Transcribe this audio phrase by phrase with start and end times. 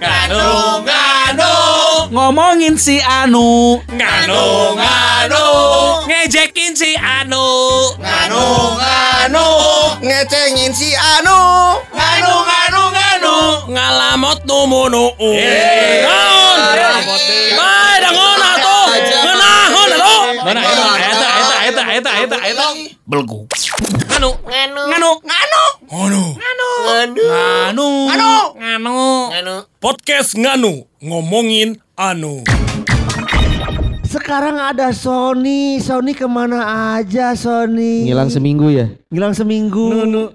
[0.00, 1.52] Nganu, nganu,
[2.10, 3.78] Ngomongin si Anu.
[3.86, 5.44] nganu, nganu,
[6.10, 7.46] ngejekin si Anu,
[8.02, 8.42] nganu,
[8.82, 9.46] nganu,
[10.02, 11.38] ngecengin si Anu
[11.94, 13.34] nganu, nganu, nganu,
[13.70, 15.04] ngalamot numunu.
[16.02, 16.58] Naon?
[17.54, 18.86] Bae dangon atuh.
[19.22, 20.22] Ngeunahon atuh.
[20.44, 21.13] Mana eta
[21.94, 22.66] eta eta eta eta eta eta
[23.06, 23.46] belgu.
[24.10, 25.10] Nganu, nganu, nganu,
[25.86, 26.68] nganu, nganu,
[27.46, 27.88] nganu,
[28.58, 28.98] nganu,
[29.30, 29.54] nganu.
[29.78, 32.42] Podcast nganu ngomongin anu.
[34.10, 38.86] Sekarang ada Sony Sony ke mana aja Sony Ngilang seminggu ya?
[39.10, 40.30] Ngilang seminggu Nu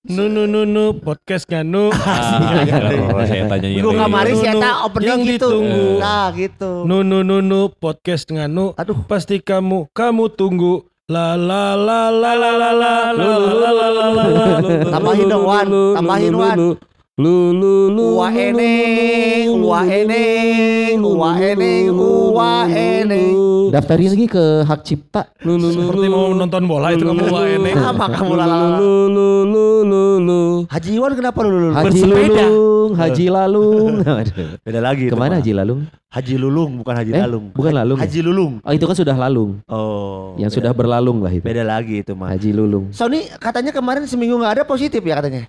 [0.00, 1.92] nu nu nu nu podcast nganu.
[1.92, 5.84] Oh, saya tanya Minggu kemarin sih Nu, nu, Eta yang opening gitu ditunggu.
[6.00, 8.72] Nah gitu Nu nu nu nu podcast nganu.
[8.80, 8.96] Aduh.
[9.04, 10.88] pasti kamu kamu tunggu.
[11.10, 14.88] La la la la la la la la la la la la la la.
[14.88, 15.68] Tambahin dong Wan
[15.98, 16.58] Tambahin Wan
[17.20, 18.16] Lu lu lu.
[18.16, 25.28] Uwa eneng Uwa eneng Uwa eneng Uwa eneng Daftarin lagi ke hak cipta.
[25.44, 25.84] Lu lu lu.
[25.84, 27.76] Seperti mau nonton bola itu kamu wah ini.
[27.76, 30.40] Sama kamu lalala Lu lu lu lu lu.
[30.72, 31.76] Haji Iwan kenapa lu lulung?
[31.76, 33.94] Haji Lulung, Haji Lalung.
[34.00, 34.56] Aduh.
[34.64, 35.44] Beda lagi Ke mana.
[35.44, 35.92] Haji Lalung?
[36.10, 38.02] Haji Lulung bukan Haji Eh, Lalung bukan Lalung ya?
[38.02, 39.62] Haji Lulung Oh itu kan sudah Lalung.
[39.70, 41.46] Oh Yang beda- sudah berlalung lah itu.
[41.46, 42.90] Beda lagi itu mah Haji Lulung.
[42.90, 45.46] Sony katanya kemarin seminggu nggak ada positif ya katanya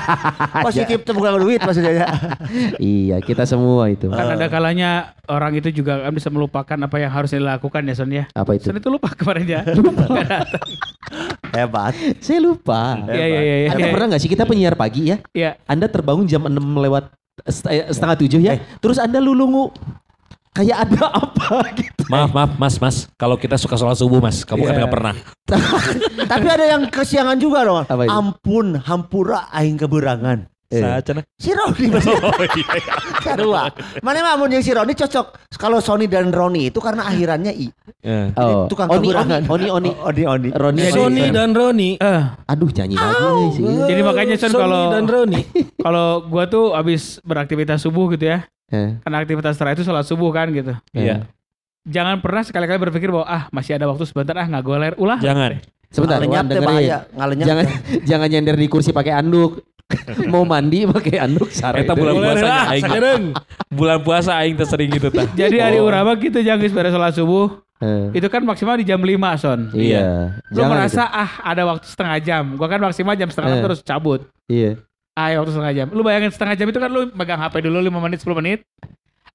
[0.66, 2.06] Positif tuh bukan duit maksudnya ya
[2.80, 4.08] iya kita semua itu.
[4.08, 8.08] Kan ada kalanya orang itu juga kan bisa melupakan apa yang harus dilakukan ya Son
[8.08, 8.24] ya.
[8.32, 8.64] Apa itu?
[8.64, 9.60] Son itu lupa kemarin ya.
[11.52, 12.96] Hebat Saya lupa.
[13.04, 13.56] Iya iya iya.
[13.60, 13.68] iya.
[13.72, 15.20] Anda pernah nggak sih kita penyiar pagi ya?
[15.36, 15.60] Iya.
[15.64, 17.12] Anda terbangun jam 6 lewat
[17.46, 18.58] setengah tujuh ya.
[18.82, 19.70] Terus Anda lulungu
[20.56, 22.02] kayak ada apa gitu.
[22.08, 22.96] Maaf, maaf, Mas, Mas.
[23.14, 24.42] Kalau kita suka sholat subuh, Mas.
[24.42, 24.78] Kamu kan Iya.
[24.82, 25.14] nggak pernah.
[26.32, 28.12] Tapi ada yang kesiangan juga dong Apa itu?
[28.12, 30.84] Ampun hampura aing keberangan Eh.
[30.84, 31.24] Saacana.
[31.40, 32.68] Si Roni Oh iya.
[32.76, 32.94] iya.
[33.24, 33.72] Sarua
[34.04, 38.30] Mana mah yang si Roni cocok Kalau Sony dan Roni itu karena akhirannya I Eh.
[38.32, 39.90] Oh, Tukang Oni, keberangan Oni, Oni, Oni.
[40.08, 41.34] Oni Oni Roni, Sony Roni.
[41.34, 41.90] dan Roni.
[41.98, 43.62] Eh, Aduh nyanyi lagi sih.
[43.84, 45.40] jadi makanya Son Sony kalau dan Roni.
[45.84, 48.46] kalau gua tuh abis beraktivitas subuh gitu ya.
[48.68, 50.78] Eh, Karena aktivitas setelah itu sholat subuh kan gitu.
[50.92, 51.26] Iya.
[51.82, 55.18] Jangan pernah sekali-kali berpikir bahwa ah masih ada waktu sebentar ah nggak goler ulah.
[55.18, 55.58] Jangan.
[55.88, 56.68] Sebentar, Ngalenyap Wan dengerin.
[56.68, 57.64] bahaya Ngalenyap Jangan
[58.12, 59.64] jangan nyender di kursi pakai anduk.
[60.32, 61.80] Mau mandi pakai anduk sare.
[61.80, 62.00] Eta teh.
[62.00, 62.84] bulan puasa aing.
[63.78, 65.24] Bulan puasa aing teh sering gitu tah.
[65.32, 67.64] Jadi hari urama gitu jangan pada sholat subuh.
[67.78, 69.70] Eh, Itu kan maksimal di jam 5 Son.
[69.70, 70.34] Iya.
[70.50, 72.44] Lu Jangan merasa ah ada waktu setengah jam.
[72.58, 73.62] Gua kan maksimal jam setengah Eh.
[73.64, 74.20] terus cabut.
[74.44, 74.50] itu.
[74.50, 74.70] Iya.
[75.14, 75.86] Ah waktu setengah jam.
[75.94, 78.60] Lu bayangin setengah jam itu kan lu megang HP dulu 5 menit 10 menit.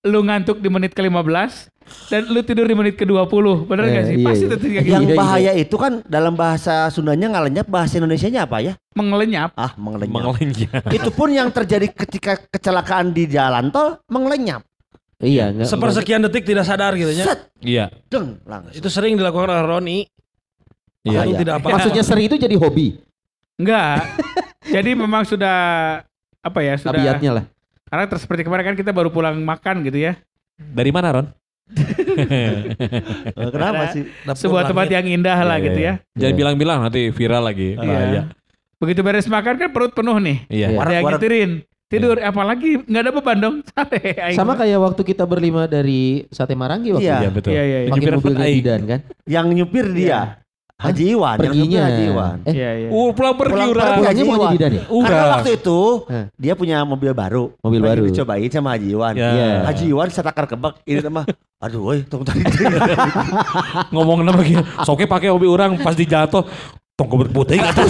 [0.04, 1.72] Lu ngantuk di menit ke-15
[2.08, 3.46] dan lu tidur di menit ke-20.
[3.66, 4.16] Bener Eh, gak sih?
[4.16, 4.56] iya, Pasti iya.
[4.56, 4.92] kayak gitu.
[4.92, 5.18] Yang Iya, iya.
[5.18, 9.52] bahaya itu kan Dalam bahasa Sundanya ngalenyap Bahasa Indonesianya apa ya Mengelenyap.
[9.56, 10.84] Ah mengelenyap Mengelenyap.
[10.90, 14.62] Itu pun yang terjadi ketika kecelakaan di jalan tol Mengelenyap
[15.24, 15.72] Iya, enggak.
[15.72, 17.24] Sepersekian detik tidak sadar gitu ya.
[17.24, 17.86] Set Iya.
[18.12, 20.00] Deng langsung Itu sering dilakukan oleh Roni.
[21.08, 21.24] Iya.
[21.28, 21.68] Itu tidak apa.
[21.80, 23.00] Maksudnya seri itu jadi hobi.
[23.56, 24.04] Enggak.
[24.68, 25.58] Jadi memang sudah
[26.40, 26.76] apa ya?
[26.76, 27.44] Sudah Tabiatnya lah.
[27.88, 30.20] Karena seperti kemarin kan kita baru pulang makan gitu ya.
[30.58, 31.28] Dari mana, Ron?
[31.74, 34.06] Eh, Kenapa sih
[34.38, 35.94] Sebuah tempat yang indah lah Iya, gitu iya.
[36.14, 36.20] ya.
[36.20, 37.74] Jangan bilang-bilang nanti viral lagi.
[37.76, 37.82] Iya.
[37.82, 38.22] Bahaya.
[38.78, 40.38] Begitu beres makan kan perut penuh nih.
[40.50, 40.68] Iya.
[40.74, 40.80] Iya.
[40.82, 41.52] Ada yang ngitirin.
[41.94, 43.56] Tidur apalagi nggak ada beban dong.
[43.70, 44.18] Sate.
[44.34, 47.18] Sama kayak waktu kita berlima dari Sate Marangi waktu Iya.
[47.22, 47.52] Iya, betul.
[47.54, 48.18] Iya, iya, iya.
[48.18, 48.54] pakai.
[48.58, 49.00] Didan kan.
[49.30, 50.43] Yang nyupir dia
[50.84, 51.82] Haji Iwan Perginya.
[51.88, 52.88] Haji Iwan Eh, Iya, iya.
[52.92, 53.86] Uh, pulang pergi Pulang urang.
[53.88, 54.00] pergi.
[54.00, 54.52] pulangnya mau Iwan.
[54.54, 54.78] jadi?
[54.84, 56.26] Karena waktu itu Eh.
[56.36, 57.44] dia punya mobil baru.
[57.58, 58.04] Mobil Pengen baru.
[58.06, 59.14] Dicobain sama Haji Iwan.
[59.14, 59.30] Ya.
[59.30, 59.50] Iya.
[59.66, 61.26] Haji Iwan setakar kebak ini mah.
[61.58, 62.44] Aduh, woi, tunggu tadi.
[63.90, 64.60] Ngomong nama gitu.
[64.84, 66.44] Soke pakai hobi orang pas di jatuh.
[66.94, 67.90] Tong kebet putih atas.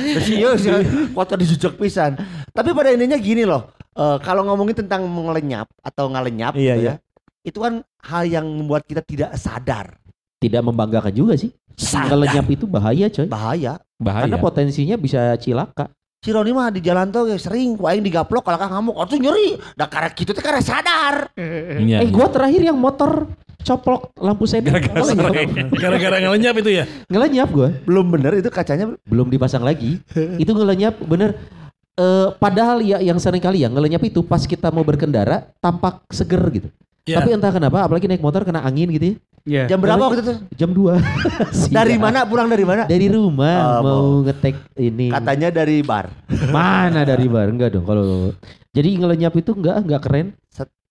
[0.00, 0.72] Iya, sih,
[1.10, 2.18] kota dijujak pisan.
[2.50, 3.70] Tapi pada intinya gini loh.
[3.92, 6.94] eh, kalau ngomongin tentang melenyap atau ngalenyap Iya, gitu iya.
[6.98, 7.46] ya.
[7.46, 9.94] Itu kan hal yang membuat kita tidak sadar.
[10.40, 11.50] Tidak membanggakan juga sih.
[11.74, 12.14] Sadar.
[12.14, 13.26] Ngelenyap itu bahaya coy.
[13.26, 13.72] Bahaya.
[13.98, 14.42] Karena Bahaya.
[14.42, 15.90] potensinya bisa cilaka.
[16.24, 19.04] Si Roni mah di jalan tuh ya sering ku aing digaplok kalau kan ngamuk, oh
[19.04, 19.60] tuh nyeri.
[19.76, 21.28] Da karena gitu teh karena sadar.
[21.36, 22.00] Iya.
[22.00, 23.28] Eh gua terakhir yang motor
[23.60, 24.72] coplok lampu seden.
[24.72, 25.44] Gara-gara.
[25.82, 26.84] Gara-gara ngelenyap itu ya.
[27.12, 27.68] Ngelenyap gua.
[27.84, 30.00] Belum bener itu kacanya Belum dipasang lagi.
[30.42, 31.36] itu ngelenyap bener.
[31.94, 36.42] Eh, padahal ya yang sering kali ya ngelenyap itu pas kita mau berkendara tampak seger
[36.50, 36.68] gitu.
[37.04, 37.20] Iya.
[37.20, 39.16] Tapi entah kenapa apalagi naik motor kena angin gitu ya.
[39.44, 39.62] Iya.
[39.68, 40.34] jam berapa waktu itu?
[40.56, 40.96] Jam 2.
[41.76, 42.24] Dari mana?
[42.24, 42.88] Pulang dari mana?
[42.88, 44.08] Dari rumah Oh, mau mau.
[44.24, 45.12] ngetek ini.
[45.12, 46.08] Katanya dari bar.
[46.48, 47.52] Mana dari bar?
[47.52, 48.32] Enggak dong kalau.
[48.72, 50.26] Jadi ngelenyap itu enggak enggak keren.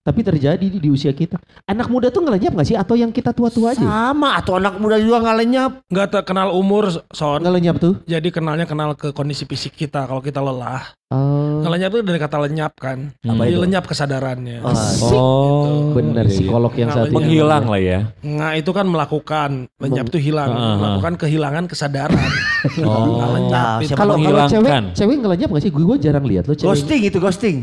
[0.03, 1.39] Tapi terjadi di, di usia kita.
[1.63, 2.75] Anak muda tuh ngelenyap gak sih?
[2.75, 3.79] Atau yang kita tua-tua aja?
[3.79, 5.71] Sama atau anak muda juga nggak lenyap.
[5.87, 7.39] Nggak terkenal umur son.
[7.39, 8.03] Ngelenyap tuh?
[8.03, 10.91] Jadi kenalnya kenal ke kondisi fisik kita kalau kita lelah.
[11.07, 13.15] Oh, Ngelenyap itu dari kata lenyap kan.
[13.21, 14.59] Apa Jadi lenyap kesadarannya.
[14.59, 14.75] Oh,
[15.07, 15.63] Oh,
[15.95, 16.35] bener iya, iya.
[16.35, 17.07] psikolog yang satu.
[17.07, 17.15] ini.
[17.15, 17.99] Menghilang lah ya.
[18.25, 20.75] Nah itu kan melakukan lenyap itu hilang, ah.
[20.75, 22.19] melakukan kehilangan kesadaran.
[22.79, 23.19] Oh.
[23.19, 24.51] Nah, lenyap Nah, Kalau kalau Menghilangkan.
[24.55, 25.71] cewek, cewek ngelenyap gak sih?
[25.71, 26.71] Gue jarang lihat lo cewek.
[26.71, 27.57] ghosting itu ghosting.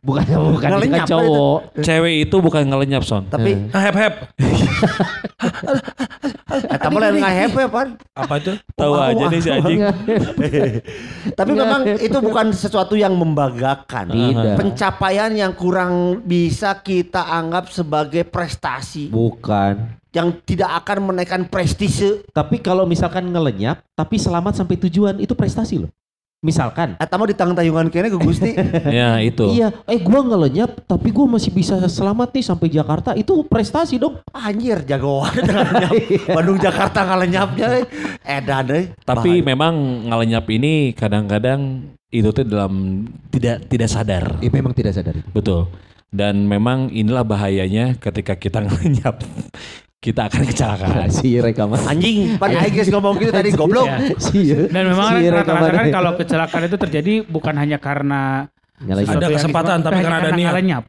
[0.00, 1.58] Bukan bukan bukan Ngelenyap, cowok.
[1.84, 3.28] Cewek itu bukan ngelenyap son.
[3.28, 3.68] Tapi Eh.
[3.68, 4.14] Nah, hep hep.
[6.50, 7.88] kata boleh nggak happy pan.
[8.16, 8.52] Apa itu?
[8.74, 9.80] Tahu Wah, aja nih si anjing.
[11.38, 14.08] Tapi memang itu bukan sesuatu yang membanggakan.
[14.08, 14.56] Tidak.
[14.56, 20.00] Pencapaian yang kurang bisa kita anggap sebagai prestasi Bukan.
[20.10, 22.24] yang tidak akan menaikkan prestise.
[22.32, 25.90] Tapi kalau misalkan ngelenyap, tapi selamat sampai tujuan itu prestasi loh.
[26.40, 26.96] Misalkan.
[26.96, 28.56] Atau mau di tayungan kene ke Gusti.
[28.88, 29.44] Ya itu.
[29.52, 33.12] Iya, eh gua ngelenyap tapi gua masih bisa selamat nih sampai Jakarta.
[33.12, 34.24] Itu prestasi dong.
[34.32, 35.36] Anjir jagoan.
[36.36, 37.84] Bandung Jakarta ngelenyapnya.
[38.24, 38.84] Edan deh.
[39.04, 44.24] Tapi memang ngelenyap ini kadang-kadang itu tuh dalam tidak tidak sadar.
[44.40, 45.20] Eh, memang tidak sadar.
[45.36, 45.68] Betul.
[46.08, 49.20] Dan memang inilah bahayanya ketika kita ngelenyap.
[50.00, 51.08] Kita akan kecelakaan.
[51.20, 51.76] Si rekaman.
[51.84, 53.88] Anjing, pan aing ngomong gitu tadi goblok.
[54.16, 55.92] Si Dan memang si rata-rata kan rekaman.
[55.92, 58.48] kalau kecelakaan itu terjadi bukan hanya karena
[58.80, 60.84] Nyalain Ada kesempatan, tapi karena ada niat.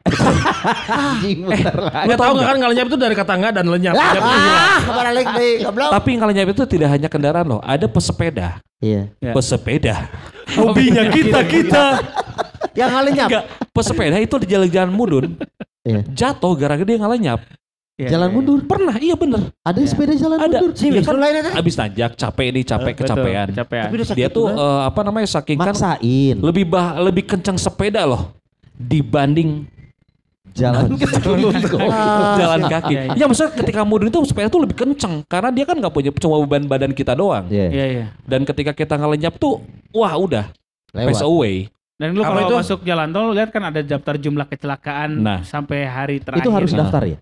[1.44, 2.08] bentar lagi.
[2.08, 3.92] Lu tahu nggak kan ngelenyap itu dari kata nggak dan lenyap.
[3.92, 4.24] Lenyap.
[4.24, 5.90] Ah, balik deh goblok.
[5.92, 8.64] Tapi ngelenyap itu tidak hanya kendaraan loh, ada pesepeda.
[8.80, 9.12] Iya.
[9.20, 9.32] Ya.
[9.36, 10.08] Pesepeda.
[10.56, 11.84] Hobinya kita kita.
[12.72, 13.28] Yang ngelenyap.
[13.28, 13.44] Enggak,
[13.76, 15.36] pesepeda itu di jalan-jalan mudun.
[15.84, 16.00] Iya.
[16.16, 17.44] Jatuh gara-gara dia ngelenyap.
[17.92, 18.34] Ya, Jalan ya, ya.
[18.34, 18.58] mundur.
[18.64, 19.52] Pernah, iya bener.
[19.60, 20.58] Ada sepeda jalan Ada.
[20.58, 20.70] mundur.
[20.72, 21.50] Si Wisnu lain eta.
[21.54, 23.46] Abis nanjak, capek nih, capek Betul, kecapean.
[23.52, 23.84] kecapean.
[23.84, 26.36] Tapi sakit Dia tuh eh, apa namanya saking kan Maksain.
[26.40, 28.32] lebih bah, lebih kencang sepeda loh
[28.74, 29.68] dibanding
[30.52, 31.08] Jalan ke
[31.80, 32.92] Ah, jalan kaki.
[32.92, 33.12] Iya, iya.
[33.14, 36.36] Ya maksudnya ketika mudun itu sepeda tuh lebih kenceng karena dia kan nggak punya cuma
[36.40, 37.48] beban badan kita doang.
[37.48, 37.72] Iya.
[37.72, 38.04] Iya, iya.
[38.22, 40.52] Dan ketika kita ngelenyap tuh, wah udah
[40.90, 41.24] pass Lewat.
[41.24, 41.54] away.
[41.96, 42.54] Dan lu kalau itu?
[42.58, 45.40] masuk jalan tol lihat kan ada daftar jumlah kecelakaan Nah.
[45.40, 46.44] sampai hari terakhir.
[46.44, 47.16] Itu harus daftar ya?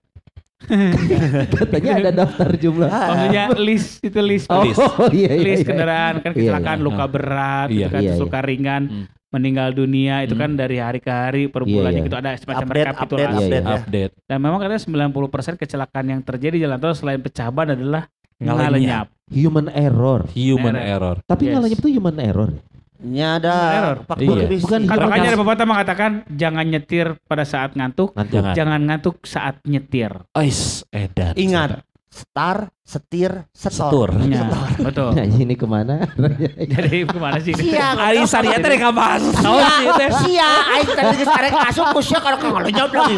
[1.50, 2.88] Katanya ada daftar jumlah.
[2.88, 4.80] Maksudnya list itu list Oh, List.
[5.10, 5.42] iya iya.
[5.42, 5.68] list iya.
[5.68, 6.86] kendaraan kan Iya, kecelakaan iya.
[6.86, 7.76] luka berat Iya.
[7.76, 8.20] gitu kan Iya, iya.
[8.20, 9.04] luka ringan Hmm.
[9.30, 10.42] meninggal dunia itu Hmm.
[10.42, 12.06] kan dari hari ke hari per Iya, bulannya iya.
[12.06, 13.70] gitu ada semacam Update, rekapitulasi update, Iya, update iya.
[13.70, 13.78] ya.
[13.78, 14.12] Update.
[14.26, 18.02] dan memang katanya 90% kecelakaan yang terjadi di jalan tol selain pecah ban adalah
[18.36, 18.56] Ngelenyap.
[18.58, 20.20] ngelenyap Human error.
[20.32, 21.14] Human Error.
[21.14, 21.16] error.
[21.22, 21.52] Tapi Yes.
[21.54, 22.50] ngelenyap itu human error.
[23.00, 23.98] Ini ada Error.
[24.04, 24.46] faktor Iya.
[24.54, 28.36] Bukan kan Bukan makanya kas- ada pepatah mengatakan jangan nyetir pada saat ngantuk Ngantuk.
[28.36, 28.54] Jangan.
[28.54, 31.32] jangan ngantuk saat nyetir Ais, edan.
[31.34, 31.80] Ingat,
[32.10, 34.10] star, setir, setor.
[34.10, 34.10] Setur.
[34.26, 34.50] ya,
[34.82, 36.10] betul Nah, ini ke mana?
[36.74, 37.70] jadi ke mana sih ini?
[37.70, 37.96] Siang.
[38.02, 38.26] Ari
[38.66, 39.22] rek kabahas.
[39.38, 40.10] Naon sih teh?
[40.26, 43.16] Sia, aing tadi geus arek asup ku sia kalau kang ngelenyap lagi.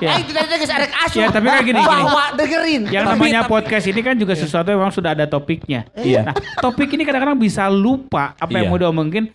[0.00, 1.20] Aing tadi geus arek asup.
[1.20, 1.84] Ya, tapi kan gini, gini.
[1.84, 2.82] Bawa dengerin.
[2.88, 5.84] Yang namanya podcast ini kan juga sesuatu yang memang sudah ada topiknya.
[6.00, 6.32] Iya.
[6.32, 6.34] Nah,
[6.64, 8.72] topik ini kadang-kadang bisa lupa apa yang Iya.
[8.72, 9.28] mau diomongin.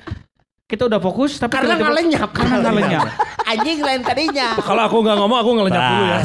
[0.65, 2.29] Kita udah fokus tapi karena tiba-tiba- ngelenyap.
[2.41, 3.05] Karena ngelenyap.
[3.53, 4.57] Anjing lain tadinya.
[4.57, 6.17] Kalau aku nggak ngomong aku ngelenyap dulu ya.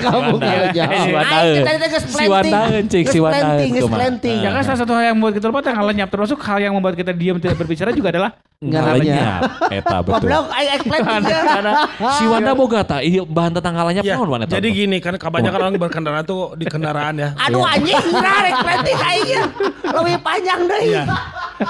[0.00, 0.72] Kamu ngelenyap.
[0.72, 1.60] Si Aing Wataeun.
[1.60, 3.96] tadi geus Si Wataeun, cik, si Wataeun Geus kumaha.
[4.00, 4.36] planting.
[4.40, 6.08] Ya kan salah satu hal yang membuat kita lupa itu ngelenyap.
[6.08, 8.32] Termasuk hal yang membuat kita diam tidak berbicara juga adalah
[8.64, 9.40] Ngalenyap.
[9.68, 10.12] Eta betul.
[10.24, 11.72] Goblok aing planting ya.
[12.16, 15.58] Si Wanda boga ta iya bahan tentang ngalenyap Ya, naon mana jadi gini kan kebanyakan
[15.60, 17.36] orang berkendaraan tuh di kendaraan ya.
[17.36, 19.42] Aduh anjing rarek planting aing ya.
[19.84, 20.96] Lebih panjang deui.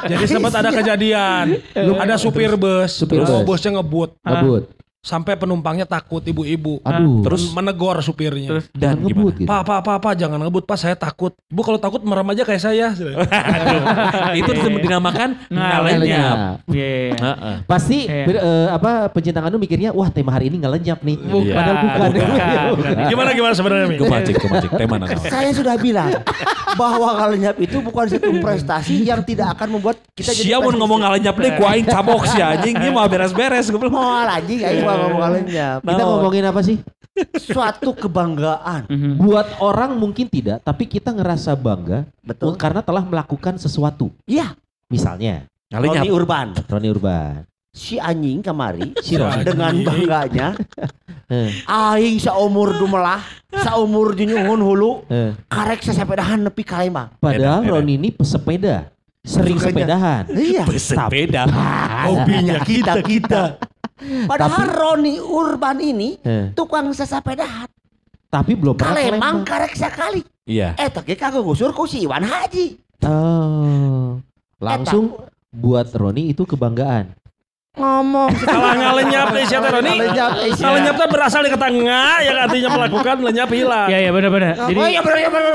[0.02, 3.44] Jadi sempat ada kejadian, ada supir bus, Supir terus bus.
[3.46, 4.62] busnya ngebut, Ngebut.
[5.04, 7.20] Sampai penumpangnya takut ibu-ibu, Aduh.
[7.20, 8.48] terus menegor supirnya.
[8.48, 9.44] Terus dan ngebut gitu.
[9.44, 11.36] Pak, pak, pak, pak, jangan ngebut, pak, saya takut.
[11.46, 12.88] Bu kalau takut merem aja kayak saya.
[14.40, 15.84] Itu dinamakan ngalenyap.
[15.84, 16.36] Ngelenyap.
[16.66, 17.14] Iya, iya, iya.
[17.14, 17.56] Heeh.
[17.64, 18.24] Pasti Iya.
[18.24, 21.16] ber- eh, apa pencinta nganu mikirnya wah tema hari ini ngelenyap nih.
[21.20, 21.52] Bukan.
[21.52, 22.00] Padahal bukan.
[22.08, 22.28] Bukan.
[22.74, 22.94] Bukan.
[23.12, 23.96] Gimana gimana sebenarnya Mi?
[23.96, 24.70] Kemacik, kemacik.
[24.72, 25.20] Tema naon?
[25.20, 26.10] Saya sudah bilang
[26.74, 31.02] bahwa ngelenyap itu bukan satu prestasi yang tidak akan membuat kita jadi Sia mun ngomong
[31.02, 33.90] ngalenyap deh, gua aing cabok si anjing, ini mah beres-beres goblok.
[33.90, 35.78] mau anjing aing mau ngomong ngelenyap.
[35.82, 36.78] Kita ngomongin apa sih?
[37.36, 38.86] suatu kebanggaan.
[38.90, 39.22] Mhm.
[39.22, 42.58] Buat orang mungkin tidak, tapi kita ngerasa bangga Betul.
[42.58, 44.10] karena telah melakukan sesuatu.
[44.24, 44.54] Iya,
[44.90, 45.46] Misalnya.
[45.70, 46.54] Roni Urban.
[46.66, 47.46] Roni Urban.
[47.70, 49.42] Si anjing kemari Si Roni.
[49.42, 50.54] dengan bangganya
[51.24, 55.32] Eh, aing saumur dumelah, saumur di nyuhun hulu, eh.
[55.48, 57.16] karek sesepedahan nepi ka Lembang.
[57.16, 57.64] Padahal.
[57.64, 58.92] Roni ini pesepeda.
[59.24, 59.72] Sering Sukanya.
[59.88, 60.22] sepedahan.
[60.28, 60.62] Iya.
[60.76, 61.42] Sepeda.
[62.04, 63.56] Hobinya kita kita.
[64.26, 67.68] Padahal Roni Urban ini Eh, tukang sesepedahan.
[68.28, 70.20] tapi belum pernah Kalemang karek sekali.
[70.44, 70.74] Iya.
[70.74, 72.66] Eh tapi kagak gusur ku si Iwan Haji.
[73.02, 74.18] Oh.
[74.58, 75.14] Langsung
[75.50, 77.14] buat Roni itu kebanggaan.
[77.74, 78.30] Ngomong.
[78.46, 79.90] Salah ngalenyap deh siapa Roni.
[80.62, 83.88] Ngalenyap, tuh berasal dari kata nga yang artinya melakukan lenyap hilang.
[83.90, 84.54] Iya iya benar-benar.
[84.70, 85.54] Jadi oh iya bener, iya bener.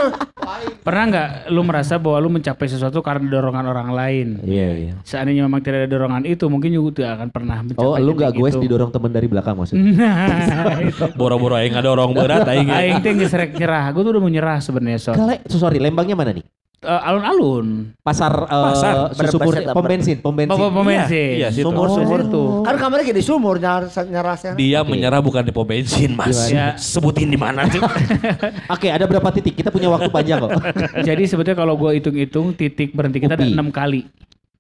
[0.82, 4.28] pernah nggak lu merasa bahwa lu mencapai sesuatu karena dorongan orang lain?
[4.42, 4.94] Iya, iya.
[5.06, 7.86] Seandainya memang tidak ada dorongan itu, mungkin juga tidak akan pernah mencapai.
[7.86, 8.60] Oh, lu nggak gue itu.
[8.66, 9.86] didorong teman dari belakang maksudnya?
[9.94, 11.06] Nah, itu.
[11.14, 12.70] Boro-boro aing ada orang berat aing.
[12.72, 13.94] Aing teh geus rek nyerah.
[13.94, 15.12] Gue tuh udah mau nyerah sebenarnya so.
[15.14, 16.46] Kale, so, sorry, Lembangnya mana nih?
[16.80, 17.92] Eh, alun-alun.
[18.00, 19.12] Pasar, eh, Pasar.
[19.12, 20.56] susu ber- pom bensin, pom bensin.
[20.56, 21.44] Pom bensin.
[21.44, 21.52] Iya.
[21.52, 22.44] Sumur sumur situ.
[22.64, 24.56] Kan kamarnya kayak di sumur nyar nyarasnya.
[24.56, 26.48] Dia menyerah bukan di pom bensin, Mas.
[26.48, 26.80] Gimana?
[26.80, 27.84] Sebutin di mana tuh?
[28.76, 29.60] Oke, ada berapa titik?
[29.60, 30.56] Kita punya waktu panjang kok.
[31.08, 33.52] Jadi sebetulnya kalau gue hitung-hitung titik berhenti kita ada Upi.
[33.52, 34.08] enam kali.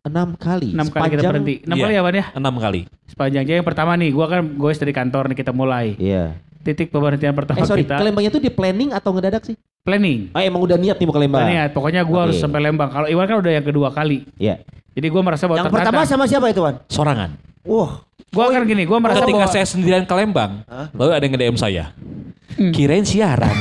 [0.03, 0.75] Enam kali.
[0.75, 1.55] Enam kali kita Sepanjang- berhenti.
[1.63, 1.83] Enam Iya.
[1.85, 2.25] kali ya ya?
[2.35, 2.81] Enam kali.
[3.07, 5.95] Sepanjangnya yang pertama nih, gue kan gue dari kantor nih kita mulai.
[5.95, 6.35] Iya.
[6.59, 9.55] Titik pemberhentian pertama Eh sorry, kita Lembangnya tuh di planning atau ngedadak sih?
[9.83, 10.31] Planning.
[10.36, 11.41] Oh emang udah niat nih mau ke Lembang?
[11.43, 12.43] Planning ya, pokoknya gue harus Oke.
[12.43, 12.89] sampai Lembang.
[12.91, 14.27] Kalau Iwan kan udah yang kedua kali.
[14.38, 14.62] Iya.
[14.93, 16.75] Jadi gue merasa bahwa Yang pertama sama siapa itu, Wan?
[16.91, 17.39] Sorangan.
[17.63, 20.62] Wah, gue kan gini, gue merasa Ketika bahwa saya sendirian ke Lembang,
[20.93, 21.86] lalu ada yang nge-DM saya.
[22.59, 23.55] Kirain siaran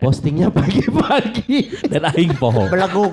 [0.00, 1.68] Postingnya pagi-pagi.
[1.92, 2.72] dan aing pohon.
[2.72, 3.12] beleguk.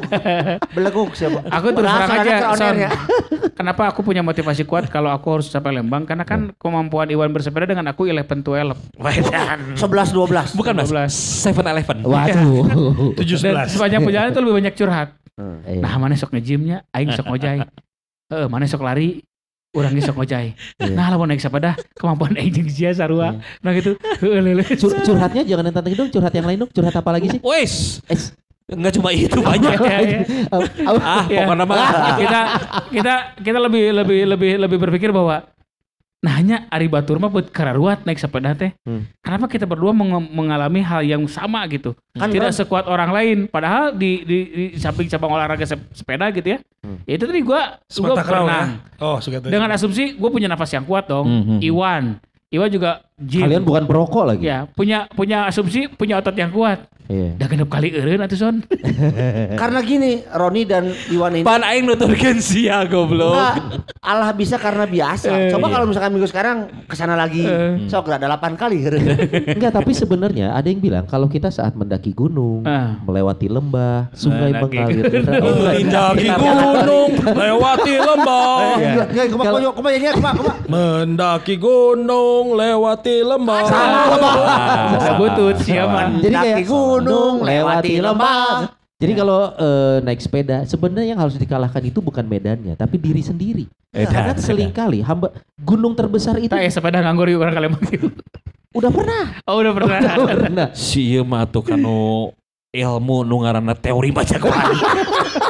[0.71, 1.43] beleguk siapa?
[1.51, 2.43] Aku terus Berasa terang aja, Son.
[2.55, 2.89] keonernya.
[3.59, 6.07] Kenapa aku punya motivasi kuat kalau aku harus sampai Lembang?
[6.07, 9.75] Karena kan kemampuan Iwan bersepeda dengan aku 11 to 11.
[9.75, 10.59] 11 12.
[10.59, 11.11] Bukan mas, 12.
[11.43, 11.97] Seven Eleven.
[12.07, 12.63] Waduh.
[13.19, 13.67] Tujuh sebelas.
[13.73, 15.09] sepanjang perjalanan itu lebih banyak curhat.
[15.67, 15.81] Iya.
[15.81, 16.87] Nah, mana sok nge-gymnya?
[16.93, 17.67] Aing sok ngojay.
[18.31, 19.19] Eh, mana sok lari?
[19.73, 20.53] Urang ge sok ngojay.
[20.77, 20.93] Iya.
[20.93, 23.41] Nah, lamun naik sepeda, kemampuan aing jeung sia sarua.
[23.59, 23.97] Nah gitu.
[24.77, 26.69] Cur- curhatnya jangan yang tantang dong, curhat yang lain dong.
[26.69, 27.39] Curhat apa lagi sih?
[27.41, 28.17] Wes, Eh,
[28.69, 29.73] nggak cuma itu banyak.
[29.83, 30.19] Ya, ya.
[31.01, 31.43] ah, Ya.
[31.43, 31.77] pokoknya mah.
[32.15, 32.39] kita
[32.89, 35.41] kita kita lebih lebih lebih lebih berpikir bahwa
[36.23, 38.71] nah hanya Ari Batur mah buat kararuat naik sepeda teh.
[38.81, 39.03] Hmm.
[39.19, 41.91] Kenapa kita berdua meng- mengalami hal yang sama gitu?
[42.15, 43.37] Kan Tidak Ron- sekuat orang lain.
[43.45, 46.59] Padahal di di, di samping cabang olahraga sep- sepeda gitu ya.
[46.79, 47.03] Hmm.
[47.03, 48.63] Ya itu tadi gua gua Semata crown ya.
[49.03, 51.27] Oh, Dengan asumsi gue punya nafas yang kuat dong.
[51.27, 51.59] Hmm, hmm, hmm.
[51.59, 52.03] Iwan,
[52.47, 53.45] Iwan juga gym.
[53.45, 54.43] Kalian bukan perokok lagi.
[54.45, 56.89] ya punya punya asumsi punya otot yang kuat.
[57.11, 57.35] Iya.
[57.35, 58.63] Dah genep kali eureun atuh son.
[59.61, 63.35] Karena gini, Roni dan Iwan ini Pan aing nuturkeun sia goblok.
[63.35, 63.55] Enggak,
[63.99, 65.51] Allah bisa karena biasa.
[65.51, 65.73] Coba iya.
[65.75, 67.91] kalau misalkan minggu sekarang ke sana lagi, Eh.
[67.91, 68.87] sok ada 8 kali.
[69.59, 72.95] Enggak, tapi sebenarnya ada yang bilang kalau kita saat mendaki gunung, Ah.
[73.03, 75.03] melewati lembah, sungai Mendaki mengalir.
[75.43, 78.67] Mendaki gunung, lewati lembah.
[79.11, 80.53] Enggak, kuma kuma kuma ya kuma kuma.
[80.71, 82.55] Mendaki gunung,
[83.03, 83.61] lewati lembah.
[83.67, 84.39] Salah, Bang.
[84.95, 86.07] Bisa butut siaman.
[86.23, 88.71] Jadi kayak gunung, lewati lembah.
[89.03, 93.65] Jadi kalau eh, naik sepeda, sebenarnya yang harus dikalahkan itu bukan medannya, tapi diri sendiri.
[93.91, 94.41] Edan, Karena edan.
[94.41, 98.09] sering kali hamba gunung terbesar itu Tak ya sepeda nganggur yuk orang kalian gitu.
[98.73, 99.23] udah pernah.
[99.45, 99.99] Oh udah pernah.
[100.01, 100.67] Udah pernah.
[100.73, 102.31] Si ieu mah tuh kanu
[102.73, 104.73] ilmu nu ngaranna teori baca Quran.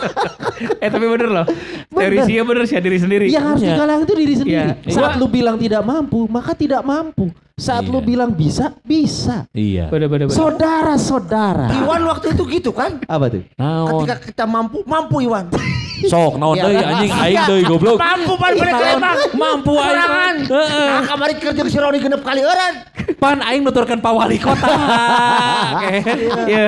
[0.77, 1.45] eh tapi bener loh.
[1.89, 2.25] Teori Bener.
[2.25, 3.25] sih bener sih diri sendiri.
[3.27, 4.55] Yang harus dikalahkan itu diri sendiri.
[4.55, 4.67] Iya.
[4.87, 7.29] Saat Gua- lu bilang tidak mampu, maka tidak mampu.
[7.53, 8.07] Saat lu Iya.
[8.07, 9.45] bilang bisa, bisa.
[9.51, 9.85] iya.
[9.87, 10.33] Bener bener bener.
[10.33, 11.69] Saudara-saudara.
[11.75, 12.97] Iwan waktu itu gitu kan?
[13.05, 13.45] Apa tuh?
[13.55, 14.03] Naon?
[14.03, 15.53] Ketika kita mampu, mampu Iwan.
[16.03, 16.65] Sok naon Ya.
[16.65, 17.95] deui anjing aing deui goblok.
[17.95, 19.17] Mampu pan balik Lembang.
[19.33, 20.37] Mampu aing.
[20.43, 20.87] Heeh.
[20.89, 22.75] Nah, kemarin kerja si Roni genep kali eureun.
[23.15, 24.67] Pan aing nuturkeun Pak Wali Kota.
[26.45, 26.65] Iya.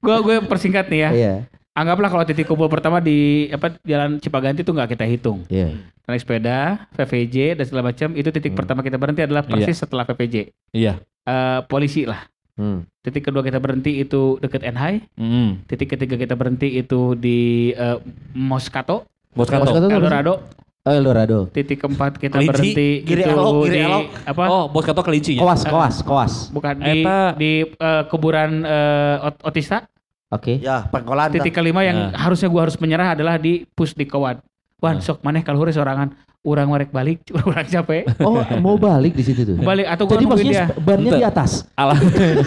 [0.00, 1.10] Gue gue persingkat nih ya.
[1.12, 1.34] Iya.
[1.70, 5.46] Anggaplah kalau titik kumpul pertama di apa Jalan Cipaganti itu nggak kita hitung.
[5.46, 5.78] Iya.
[6.02, 6.58] Naik sepeda,
[6.90, 10.50] VVJ dan segala macam itu titik pertama kita berhenti adalah persis setelah VVJ.
[10.70, 10.98] Iya.
[11.22, 12.26] Eh, polisi lah.
[12.54, 12.82] Hmm.
[13.00, 14.96] Titik kedua kita berhenti itu deket NHI.
[15.14, 15.48] Heeh.
[15.64, 17.96] Titik ketiga kita berhenti itu di eh,
[18.34, 19.70] Moscato, Moscato kantor.
[19.70, 19.96] tuh apa sih?
[19.96, 20.34] Eldorado.
[20.80, 21.38] Oh, Eldorado.
[21.46, 22.50] Titik keempat kita Kelinci.
[22.50, 24.04] berhenti Giri itu elok, giri di elok.
[24.26, 24.44] apa?
[24.44, 25.40] Oh, bos kantor kelinci ya.
[25.40, 26.32] Koas, koas, koas.
[26.50, 29.86] Bukan di Eta- di eh, kuburan eh, Ot- Otista.
[30.30, 30.58] Oke.
[30.58, 31.28] Ya, pengkolan.
[31.28, 32.18] Titik kelima yang Nah.
[32.20, 34.38] harusnya gua harus menyerah adalah di pus di Kawan.
[34.78, 35.02] Wan, Nah.
[35.02, 38.08] sok maneh kalau hore sorangan urang warek balik, urang capek.
[38.18, 39.58] Oh, mau balik di situ tuh.
[39.58, 40.78] Balik atau gua Jadi maksudnya dia.
[40.78, 41.66] bannya di atas.
[41.74, 41.98] Ala-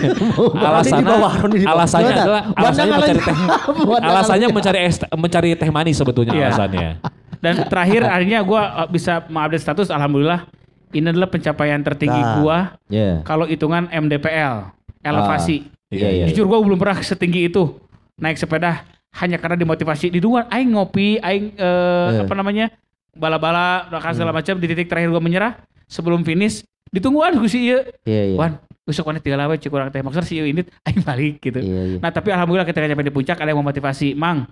[0.72, 1.76] alasannya bawah, Roni di bawah.
[1.78, 2.24] alasannya Gimana?
[2.24, 3.36] adalah alasannya mencari teh
[4.10, 6.46] alasannya mencari es, mencari teh manis sebetulnya Iya.
[6.50, 6.90] alasannya
[7.38, 10.48] Dan terakhir akhirnya gua eh, bisa mengupdate status alhamdulillah
[10.90, 12.34] ini adalah pencapaian tertinggi Nah.
[12.40, 13.20] gua Iya.
[13.22, 14.72] kalau hitungan MDPL,
[15.02, 15.68] elevasi.
[15.94, 16.26] Iya, iya.
[16.30, 17.78] Jujur gua belum pernah setinggi itu
[18.18, 18.82] naik sepeda
[19.22, 22.22] hanya karena dimotivasi di luar aing ngopi, aing eh, Eh.
[22.26, 22.74] apa namanya?
[23.14, 27.86] bala-bala segala macam di titik terakhir gua menyerah sebelum finish ditunggu ah ku si ieu.
[28.10, 28.38] Iya, iya.
[28.38, 28.58] Wan,
[28.90, 31.62] besok tinggal apa cek kurang teh maksudnya si ieu ini aing balik gitu.
[31.62, 31.98] Iya, iya.
[32.02, 34.50] Nah, tapi alhamdulillah ketika sampai di puncak ada yang memotivasi, "Mang,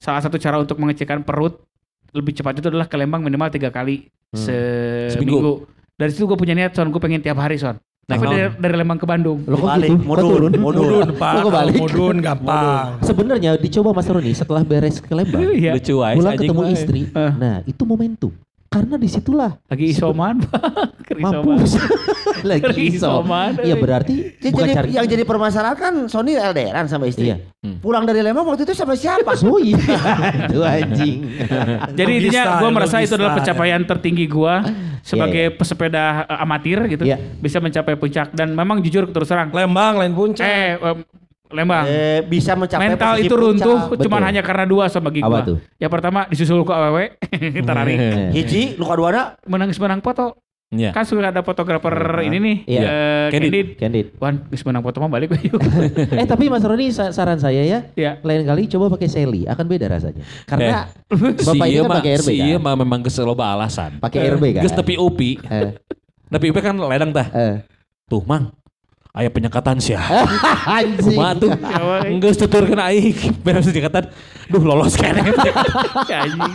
[0.00, 1.60] salah satu cara untuk mengecilkan perut
[2.12, 4.40] lebih cepat itu adalah ke Lembang minimal tiga kali Hmm.
[5.12, 5.12] seminggu.
[5.12, 5.52] Seminggu.
[5.92, 7.76] Dari situ gue punya niat, son, gue pengen tiap hari, son.
[8.02, 9.38] Tapi dari, dari Lembang ke Bandung.
[9.46, 10.02] Lo kok Balik, gitu?
[10.02, 10.50] Kok mudun, turun?
[10.58, 10.82] mudun.
[10.82, 11.78] Mudun pak, Lo kebalik.
[11.78, 12.86] mudun gampang.
[13.00, 15.72] Sebenarnya dicoba Mas Roni setelah beres ke Lembang, Iya.
[15.78, 17.00] Lucu aja pulang ketemu istri.
[17.08, 17.32] Eh.
[17.38, 18.32] Nah, itu momentum.
[18.72, 20.62] Karena di situlah Lagi isoman, Pak.
[21.22, 21.76] Mampus
[22.42, 23.04] lagi Lagi iso.
[23.06, 23.78] isoman, Iya eh.
[23.78, 27.28] berarti bukan jadi- cari yang jadi permasalahan kan Sony LDRan sama istri.
[27.28, 27.36] Iya.
[27.78, 29.36] Pulang dari Lembang waktu itu sama siapa?
[29.44, 29.76] Oh iya,
[30.48, 31.18] itu anjing.
[31.92, 34.54] Jadi intinya gue merasa itu adalah logista, pencapaian tertinggi gue
[35.00, 37.20] sebagai pesepeda eh, amatir gitu, Iya.
[37.38, 39.52] bisa mencapai puncak dan memang jujur terus terang.
[39.52, 40.42] Lembang lain puncak.
[40.42, 40.80] Eh,
[41.52, 41.84] Lembang.
[41.84, 44.02] Eh, bisa mencapai Mental itu runtuh puncak.
[44.02, 44.28] cuman Betul.
[44.28, 45.40] hanya karena dua sama bagi Apa gua.
[45.44, 45.58] tuh?
[45.76, 47.04] Yang pertama disusul ke awewe,
[47.60, 47.94] terari.
[48.32, 50.40] Hiji, luka duana Menangis menang foto.
[50.68, 50.88] Iya.
[50.90, 51.92] Kan sudah ada fotografer
[52.22, 52.80] ini nih, Iya.
[52.80, 53.44] eh, Candid.
[53.44, 53.66] Candid.
[53.76, 54.06] Candid.
[54.16, 55.60] Wan, geus menang foto mah balik yuk.
[56.16, 58.16] Eh tapi Mas Roni sa- saran saya ya, ya.
[58.18, 60.24] lain kali coba pakai Sally, akan beda rasanya.
[60.42, 62.64] Karena Si Bapak ini iya kan pakai RB si iya kan.
[62.64, 64.00] mah memang keseloba alasan.
[64.00, 64.62] Pakai RB kan.
[64.64, 65.36] Geus tepi upi.
[65.44, 65.76] Eh,
[66.26, 67.28] Tapi upi kan ledang tah.
[67.28, 67.54] eh.
[68.08, 68.56] Tuh, Mang.
[69.12, 69.92] Aya penyekatan sih.
[70.64, 71.04] Anjing.
[71.04, 71.52] Kumaha tuh?
[72.16, 73.12] Geus tuturkeun aing.
[73.44, 74.08] Beres penyekatan.
[74.48, 75.20] Duh, lolos kene.
[76.08, 76.52] Anjing.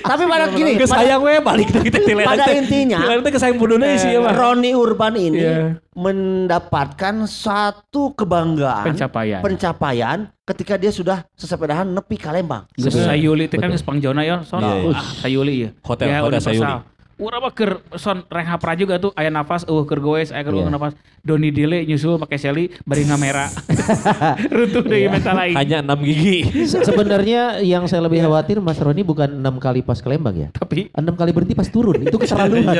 [0.00, 3.84] Tapi pada gini, Geus pada, sayang we balik teh tileran pada intinya- teh kesayang buduna
[4.00, 4.32] sih ya.
[4.32, 5.76] Roni Urban ini Iya.
[5.92, 9.40] mendapatkan satu kebanggaan Pencapaian.
[9.44, 12.64] pencapaian ketika dia sudah sesepedahan nepi ka Lembang.
[12.80, 14.64] Geus sayuli teh kan geus pangjona ya, son.
[14.64, 14.92] Iya, iya.
[14.96, 15.68] Ah, sayuli ya.
[15.84, 16.52] Hotel- Ya, hotel universal.
[16.56, 16.88] sayuli.
[17.20, 20.72] Urang mah keur son pra juga tuh aya nafas eueuh keur goes aya keur Iya.
[20.72, 20.96] nafas.
[21.20, 23.44] Doni Dile nyusul pakai Shelly bari ngamera.
[24.56, 25.52] Runtuh deui mental aing.
[25.52, 26.38] Hanya 6 gigi.
[26.64, 30.48] Se- Sebenarnya yang saya lebih khawatir Mas Roni bukan enam kali pas ke Lembang ya.
[30.50, 32.72] Tapi Enam kali berhenti pas turun itu keterlaluan.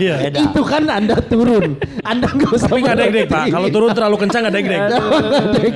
[0.00, 0.16] Iya.
[0.48, 1.76] itu kan Anda turun.
[2.02, 3.44] Anda nggak usah Tapi nggak deg-deg pak.
[3.52, 4.80] Kalau turun terlalu kencang nggak deg-deg.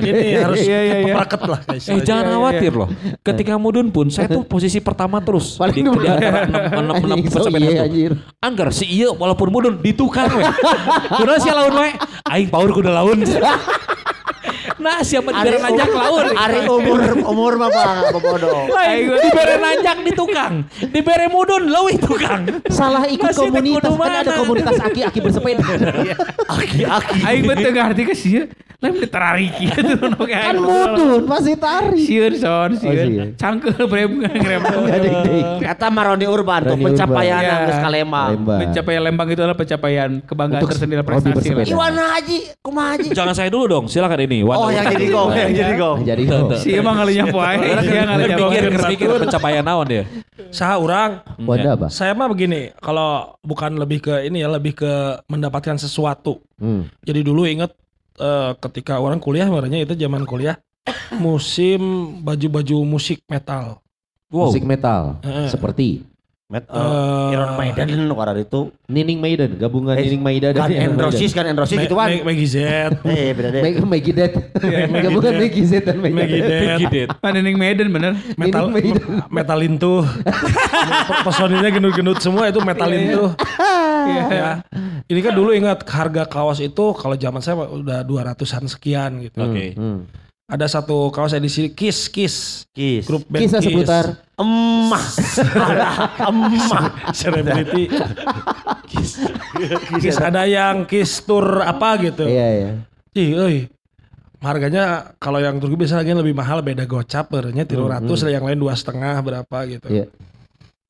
[0.01, 1.13] Ini harus Iya, iya, iya.
[1.13, 1.59] pepraket lah.
[1.63, 1.85] guys.
[1.85, 2.89] Eh jangan khawatir loh.
[3.21, 5.61] Ketika mudun pun saya tuh posisi pertama terus.
[5.61, 7.19] Paling di, di antara enam enam enam
[7.83, 8.11] Anjir.
[8.39, 10.43] Anggar si iya walaupun mudun ditukang we.
[11.19, 11.89] Kunaon sih laun we?
[12.31, 13.19] Aing power kudu laun.
[14.83, 16.27] Nah siapa dibere nanjak laun.
[16.35, 18.67] Ari umur umur mah Pak bodoh.
[18.67, 20.67] Lain dibere nanjak di tukang.
[20.91, 22.59] Dibere mudun leuwih tukang.
[22.67, 25.63] Salah ikut Masih komunitas kan ada komunitas aki-aki bersepeda.
[26.51, 27.19] Aki-aki.
[27.23, 28.47] aing betul ngerti ke sieun.
[28.83, 31.95] Kieu turun oke kan mudun pasti tarik.
[31.97, 33.07] Sieun son, Oh, sieun.
[33.07, 33.29] sieun.
[33.35, 34.11] Cangkeul brem
[34.43, 34.61] ngrem.
[34.61, 35.45] Nggak deg-deg.
[35.63, 37.65] Kata Maroni Urban tuh pencapaian yang Iya.
[37.65, 38.29] geus ka Lembang.
[38.33, 38.59] Lembang.
[38.61, 41.47] Pencapaian Lembang itu adalah pencapaian kebanggaan tersendiri prestasi.
[41.65, 43.07] Iwan Haji, kumaha Haji?
[43.11, 43.85] Jangan saya dulu dong.
[43.87, 44.43] Silakan ini.
[44.43, 45.97] Oh yang jadi gong, yang jadi gong.
[46.03, 46.41] Jadi tuh.
[46.57, 48.51] Si emang ngalinya poe, dia ngalinya poe.
[48.51, 50.03] Pikir pikir pencapaian naon dia.
[50.49, 51.23] Saha orang.
[51.39, 51.87] Wanda apa?
[51.87, 52.73] Saya mah begini.
[52.75, 54.91] Kalau bukan lebih ke ini ya, lebih ke
[55.25, 56.41] mendapatkan sesuatu.
[56.57, 56.87] Hmm.
[57.01, 57.69] Jadi dulu inget
[58.19, 60.57] eh, ketika orang kuliah, makanya itu zaman kuliah.
[61.15, 61.79] Musim
[62.25, 63.79] baju-baju musik metal.
[64.33, 64.49] Wow.
[64.49, 65.47] Musik metal Heeh.
[65.53, 65.87] seperti
[66.53, 68.69] Met, uh, Iron Maiden karena itu.
[68.85, 72.13] Nining Maiden, gabungan Eh, Nining Maiden Kan dan Iron Androsis kan Androsis Me- gitu kan.
[72.21, 72.57] Maggie Z.
[73.09, 73.61] Eh beda deh.
[73.65, 73.89] Maiden.
[73.89, 74.31] Maggie Dead.
[74.93, 75.41] Maggie Gabungan Dead.
[75.41, 76.77] Maggie Z dan Maggie Maggie Dead.
[76.93, 77.09] Dead.
[77.17, 78.13] Mana ning Medan bener.
[78.37, 79.05] Metal, Nining Maiden.
[79.41, 80.05] metalin tuh.
[81.25, 83.29] Pesoninya gendut-gendut semua itu metalin tuh.
[84.29, 84.61] ya.
[85.09, 89.41] Ini kan dulu ingat harga kaos itu kalau zaman saya udah 200-an sekian gitu.
[89.41, 89.73] Oke.
[89.73, 90.05] Hmm.
[90.43, 92.67] Ada satu kaos edisi Kiss Kiss.
[92.75, 93.07] Kiss.
[93.07, 95.03] Grup band Kisah seputar Emah.
[95.55, 95.87] Ada
[96.27, 96.83] emah.
[97.15, 97.87] Celebrity.
[98.91, 99.23] Kiss.
[100.03, 102.27] Kiss ada yang Kiss Tour apa gitu.
[102.27, 102.71] Iya iya.
[103.15, 103.57] Ih, euy.
[104.43, 108.75] Harganya kalau yang Turki biasanya lagi lebih mahal beda gocap bernya 300 yang lain dua
[108.75, 109.87] setengah berapa gitu.
[109.87, 110.11] Iya.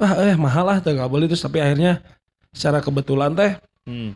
[0.02, 2.02] Wah, eh mahal lah tuh nggak boleh terus tapi akhirnya
[2.50, 4.16] secara kebetulan teh Hmm.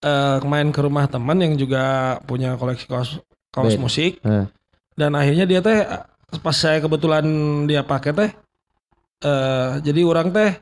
[0.00, 3.82] eh main ke rumah teman yang juga punya koleksi kaos kaos Band.
[3.82, 4.20] musik.
[4.22, 4.46] Hah.
[4.98, 5.78] dan akhirnya dia teh
[6.42, 7.22] pas saya kebetulan
[7.64, 8.30] dia pakai teh
[9.24, 10.58] eh jadi orang teh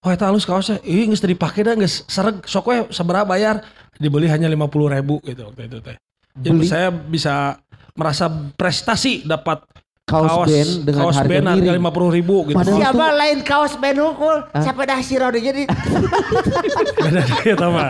[0.00, 0.78] oh eta halus kaosnya.
[0.82, 3.56] Ih teu dipake dah geus sereg sok we sabaraha bayar?
[4.00, 5.96] Dibeli hanya 50 ribu gitu waktu itu teh.
[6.38, 7.58] Jadi Beli- saya bisa
[7.98, 9.60] merasa prestasi dapat
[10.10, 11.84] Kaos, band dengan kaos harga band harga miring.
[11.86, 14.36] 50 ribu gitu Padahal- Siapa lain kaos band hukul.
[14.52, 15.62] Siapa dah si Rodi jadi.
[17.00, 17.84] beda dia sama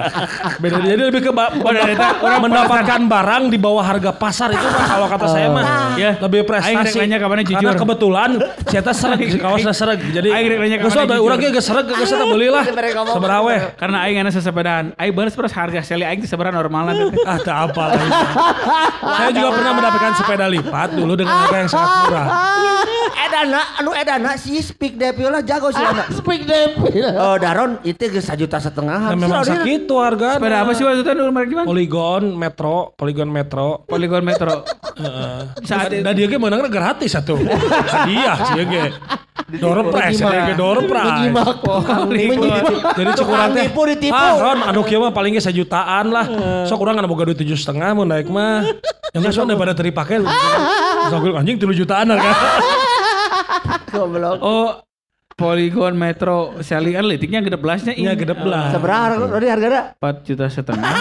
[0.58, 4.86] beda dia jadi lebih ke eta, orang mendapatkan barang di bawah harga pasar itu mah
[4.86, 6.16] kalau kata saya mah Ya.
[6.18, 7.72] lebih prestasi rek nanya ka mana karena jujur.
[7.76, 8.30] kebetulan
[8.64, 11.26] saya teh sereg si kaosnya sereg jadi Aing rek nanya ka geus mana ada jujur.
[11.26, 13.14] urang ge geus sereg geus eta belilah Mereka ngomong.
[13.14, 14.84] sabaraha we Karena aing ana sesepedaan.
[14.94, 16.94] Aing baru terus harga seli aing teh sebenarnya normalan.
[17.22, 18.12] ah tak apa lah itu.
[19.02, 24.30] saya juga pernah mendapatkan sepeda lipat dulu dengan harga yang sangat murah Edana, anu Edana
[24.34, 26.10] si Speak Devil lah jago sih anak.
[26.18, 26.86] Speak Devil.
[27.14, 29.10] Oh Daron itu geus sajuta setengah.
[29.10, 31.66] nah memang segitu harga Sepeda apa sih waktu itu nomor gimana?
[31.66, 34.62] Polygon Metro Polygon Metro Polygon Metro.
[35.00, 35.40] Heeh.
[35.62, 37.38] Saat Dan dia ge menangnya gratis satu.
[37.40, 38.84] Hadiah sih ge.
[39.50, 40.46] Door prize, Menyimak.
[40.46, 41.34] ya, door prize.
[42.06, 42.64] Menyimak.
[42.94, 43.66] Jadi cek urang teh.
[43.66, 44.14] Tipu ditipu.
[44.14, 46.22] Ah, Ron, anu kieu mah paling ge sejutaan lah.
[46.64, 48.62] Sok urang kana boga duit tujuh setengah mau naik mah.
[49.10, 50.22] Yang geus daripada teri pake.
[51.10, 52.34] Sok anjing 3 jutaan lah kan.
[53.90, 54.38] Goblok.
[54.40, 54.82] Oh,
[55.40, 58.76] Polygon Metro Sally Analytiknya gede belasnya Nya gede belas.
[58.76, 59.96] Seberapa Rodi harganya?
[59.96, 60.92] 4 juta setengah.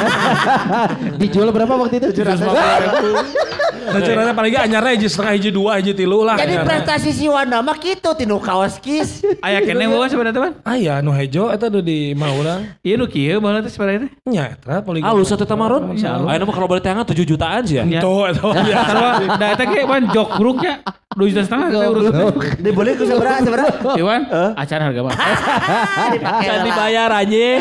[1.22, 2.24] Dijual berapa waktu itu?
[3.90, 6.38] Nah, caranya paling ge anyarnya hiji setengah hiji dua hiji tilu lah.
[6.38, 6.70] Jadi anyarna.
[6.70, 9.26] prestasi si Wanda mah gitu tinu kaos kis.
[9.46, 10.52] Aya kene bawa sebenarnya teman.
[10.62, 12.62] Aya nu hejo eta nu di mah urang.
[12.86, 14.14] Iya nu kieu baheula teh sebenarnya.
[14.30, 15.02] Nya eta paling.
[15.02, 15.90] Halus satu tamaron.
[15.98, 17.84] Ayo mah kalau boleh tangan 7 jutaan sih ya.
[17.90, 18.02] Ya.
[18.06, 18.86] Tuh eta mah biasa.
[18.86, 19.10] Sarwa
[19.42, 20.30] da eta ge pan jok
[21.20, 22.04] 2 juta setengah kita urus.
[22.58, 23.90] Dibeli ke seberapa seberapa?
[23.94, 24.22] Iwan,
[24.56, 25.14] acan harga mah.
[26.40, 27.60] Can dibayar anjing.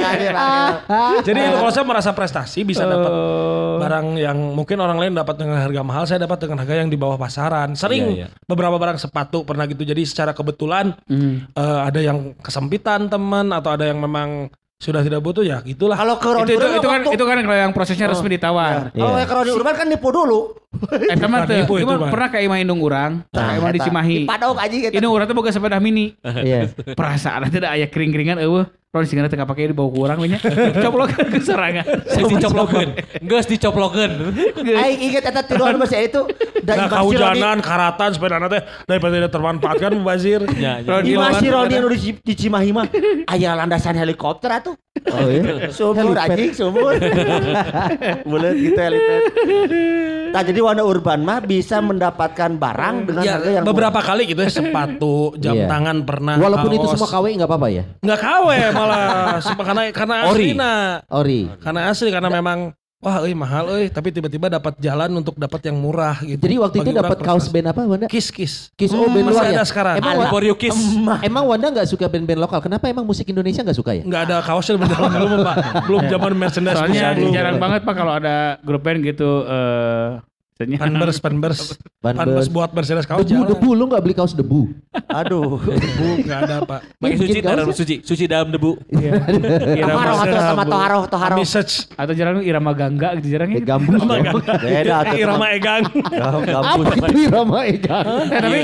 [1.27, 3.79] Jadi itu kalau saya merasa prestasi bisa dapat Oh.
[3.79, 6.94] barang yang mungkin orang lain dapat dengan harga mahal, saya dapat dengan harga yang di
[6.94, 7.75] bawah pasaran.
[7.75, 8.29] Sering Iya, iya.
[8.44, 9.83] beberapa barang sepatu pernah gitu.
[9.83, 11.47] Jadi secara kebetulan Hmm.
[11.49, 14.47] eh, ada yang kesempitan teman atau ada yang memang
[14.79, 15.94] sudah tidak butuh ya gitulah.
[15.94, 18.90] Kalau ke Itu itu, itu kan waktu- itu kan kalau yang prosesnya resmi ditawar.
[18.90, 19.27] Kalau Iya.
[19.27, 20.55] ke Rodi Urban kan nipu dulu.
[20.69, 21.65] Eh teman Bukan teh,
[22.13, 23.89] pernah ke Imah Indung urang, Nah, Imah di eta.
[23.89, 24.29] Cimahi.
[24.29, 24.93] Dipadok aja gitu.
[24.93, 26.13] Ini urang teh boga sepeda mini.
[26.21, 26.69] Iya.
[26.93, 28.69] Perasaan teh da aya kering-keringan eueuh.
[28.89, 30.41] Ron sing teh kapake dibawa ku urang we nya.
[30.85, 31.85] Coplokan ke serangan.
[32.05, 32.89] Geus dicoplokeun.
[33.21, 34.13] Geus dicoplokeun.
[34.61, 36.21] Aing inget eta tiluan masih itu.
[36.65, 40.41] Nah, si Rodi- kehujanan, karatan, sepeda teh daripada tidak termanfaatkan mubazir.
[40.61, 41.01] Ya, ya.
[41.01, 42.89] Si lawan- Rodi anu di Ci- di Cimahi mah
[43.25, 44.77] aya landasan helikopter atuh.
[45.09, 45.73] Oh iya.
[45.73, 46.93] Sumur anjing sumur.
[48.29, 49.21] Bulat gitu helipad.
[50.29, 54.41] Nah jadi Wanda Urban mah bisa mendapatkan barang dengan Ya, harga yang beberapa kali gitu
[54.41, 55.67] ya sepatu, jam Iya.
[55.67, 56.35] tangan pernah.
[56.37, 56.95] Walaupun itu kaos.
[56.95, 57.85] semua KW nggak apa-apa ya?
[57.99, 59.05] nggak KW malah
[59.69, 60.45] karena karena Ori.
[60.45, 60.85] asli nah.
[61.11, 61.41] Ori.
[61.59, 62.59] Karena asli karena memang
[62.99, 66.43] wah euy mahal euy tapi tiba-tiba dapat jalan untuk dapat yang murah gitu.
[66.43, 68.07] Jadi waktu itu dapat kaos band apa Wanda?
[68.11, 68.75] Kiss Kiss.
[68.75, 69.65] Kiss oh band Masih luar ada ya?
[69.65, 69.95] sekarang.
[70.03, 70.25] Emang, Ala.
[70.27, 70.75] Wa- For you kiss.
[71.23, 72.59] emang Wanda nggak suka band-band lokal?
[72.59, 74.03] Kenapa emang musik Indonesia nggak suka ya?
[74.03, 75.57] Nggak ada kaosnya berjalan belum Pak.
[75.87, 80.19] Belum zaman merchandise Soalnya jarang banget Pak kalau ada grup band gitu eh
[80.59, 81.59] Panbers, panbers,
[82.03, 82.18] Panbers.
[82.18, 83.51] panbers buat Mercedes kaos Debu, jarang.
[83.55, 84.75] debu, lu nggak beli kaos debu?
[85.07, 85.62] Aduh.
[85.87, 86.81] Debu nggak ada Pak.
[86.99, 87.62] Pakai Bikin suci ya?
[87.71, 88.75] suci, suci dalam debu.
[88.90, 91.35] Irama Toharo atau sama Toharo Toharo.
[91.38, 91.87] Message.
[91.94, 93.62] atau jarang irama gangga gitu jarang ya.
[93.62, 94.03] gambus.
[94.59, 95.83] Beda Irama Egang.
[96.11, 98.07] Apa itu Irama Egang?
[98.27, 98.59] Eh, tapi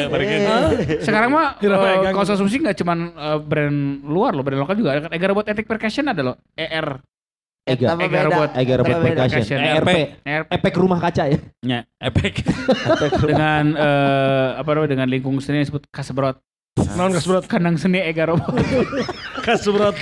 [0.98, 2.12] sekarang mah Irama eh, Egang.
[2.18, 5.10] kaos asumsi nggak cuman eh, brand luar loh, brand lokal juga ada kan.
[5.14, 6.36] Ega Robot Ethic Percussion ada loh.
[6.58, 6.98] ER.
[7.64, 7.96] Ega.
[7.96, 8.50] Ega robot.
[8.60, 8.96] Ega Robot.
[9.16, 9.56] Percussion.
[9.56, 9.90] ERP.
[10.20, 11.38] ER Efek rumah kaca ya?
[11.64, 11.80] nya.
[11.96, 12.44] Epic.
[13.24, 16.36] dengan eh, apa namanya dengan lingkung seni yang disebut Kasbrot.
[16.98, 18.52] Non kasbrot, Kandang seni Ega Robot.
[19.48, 19.96] kasbrot.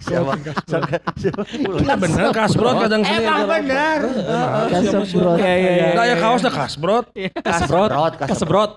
[0.00, 0.32] Siapa?
[0.64, 0.88] Siapa?
[1.20, 1.42] Siapa?
[1.84, 3.20] Nah bener kasbrot kadang sini.
[3.20, 3.98] Emang bener.
[4.72, 5.36] Kasbrot.
[5.36, 5.86] Iya iya iya.
[5.92, 7.12] Nah ya kaosnya kasbrot.
[7.12, 7.90] Kasbrot.
[7.92, 8.30] Kasbrot, kasbrot.
[8.32, 8.70] Kasbrot.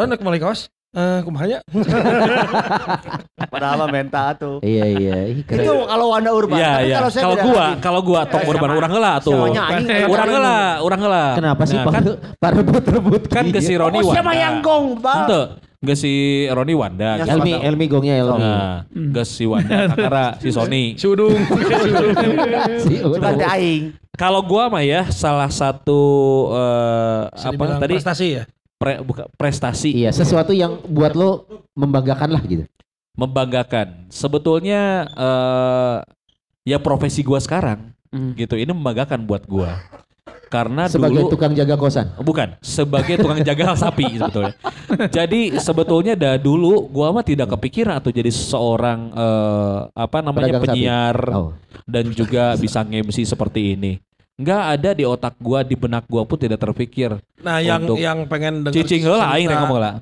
[0.00, 0.72] Kan kembali kaos.
[0.90, 1.62] Eh, kumahanya.
[3.52, 4.58] Padahal mah menta tuh.
[4.58, 5.16] Iya iya.
[5.38, 6.58] Itu kalau Wanda Urban.
[6.58, 6.96] Iya, iya.
[6.98, 9.54] kalau saya Kalau gua, kalau gua tok Eh, urban urang heula tuh.
[10.10, 11.24] Urang heula, urang heula.
[11.38, 11.92] Kenapa sih Nah, Pak?
[11.94, 12.04] kan
[12.36, 13.22] Pak rebut-rebut.
[13.28, 14.14] kan ke si Roni Oh, Wanda.
[14.18, 15.18] siapa yang gong, Bang?
[15.24, 15.42] Ente,
[15.80, 16.12] ke si
[16.50, 17.10] Roni Wanda.
[17.22, 18.42] Elmi, Elmi gongnya Elmi.
[18.42, 20.98] Nah, ke si Wanda, Kakara, si Sony.
[20.98, 21.38] Si Udung.
[22.82, 23.82] Si teh aing.
[24.12, 26.02] Kalau gua mah ya salah satu
[27.30, 28.44] Bisa apa tadi Prestasi ya.
[28.80, 32.64] Pre- buka- prestasi Iya, sesuatu yang buat lo membanggakan lah gitu.
[33.12, 34.08] membanggakan.
[34.08, 35.96] Sebetulnya eh
[36.64, 38.32] ya profesi gua sekarang Hmm.
[38.32, 38.56] gitu.
[38.56, 39.76] Ini membanggakan buat gua.
[40.48, 42.10] Karena Sebagai dulu tukang jaga kosan.
[42.18, 44.54] bukan sebagai tukang jagal sapi sebetulnya.
[45.08, 50.64] Jadi sebetulnya dah dulu gua mah tidak kepikiran atau jadi seorang eh, apa namanya Pedagang
[50.64, 50.70] sapi.
[50.74, 51.50] penyiar Oh.
[51.86, 54.02] dan juga bisa nge-MC seperti ini.
[54.40, 57.20] Nggak ada di otak gua di benak gua pun tidak terpikir.
[57.44, 59.94] Nah yang yang pengen dengar Cicing heula aing ngomong lah.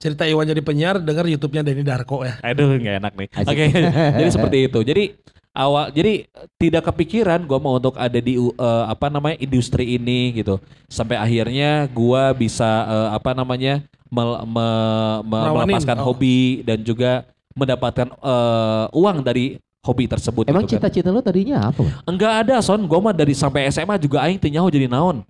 [0.00, 2.36] cerita Iwan jadi penyiar dengar YouTube-nya Denny Darko ya.
[2.40, 3.28] Aduh nggak enak nih.
[3.40, 3.64] Oke,
[4.20, 4.80] jadi seperti itu.
[4.80, 5.04] Jadi
[5.52, 8.52] awal, jadi tidak kepikiran gue mau untuk ada di uh,
[8.84, 10.60] apa namanya industri ini gitu.
[10.88, 13.80] Sampai akhirnya gue bisa uh, apa namanya
[14.12, 16.12] mel- me- me- melepaskan Oh.
[16.12, 20.48] hobi dan juga mendapatkan uh, uang dari hobi tersebut.
[20.48, 20.88] Emang gitu kan.
[20.88, 21.84] cita-cita lo tadinya apa?
[21.84, 21.92] Bang?
[22.08, 25.20] Enggak ada son, gue mah dari sampai SMA juga aing teu nyaho jadi naon.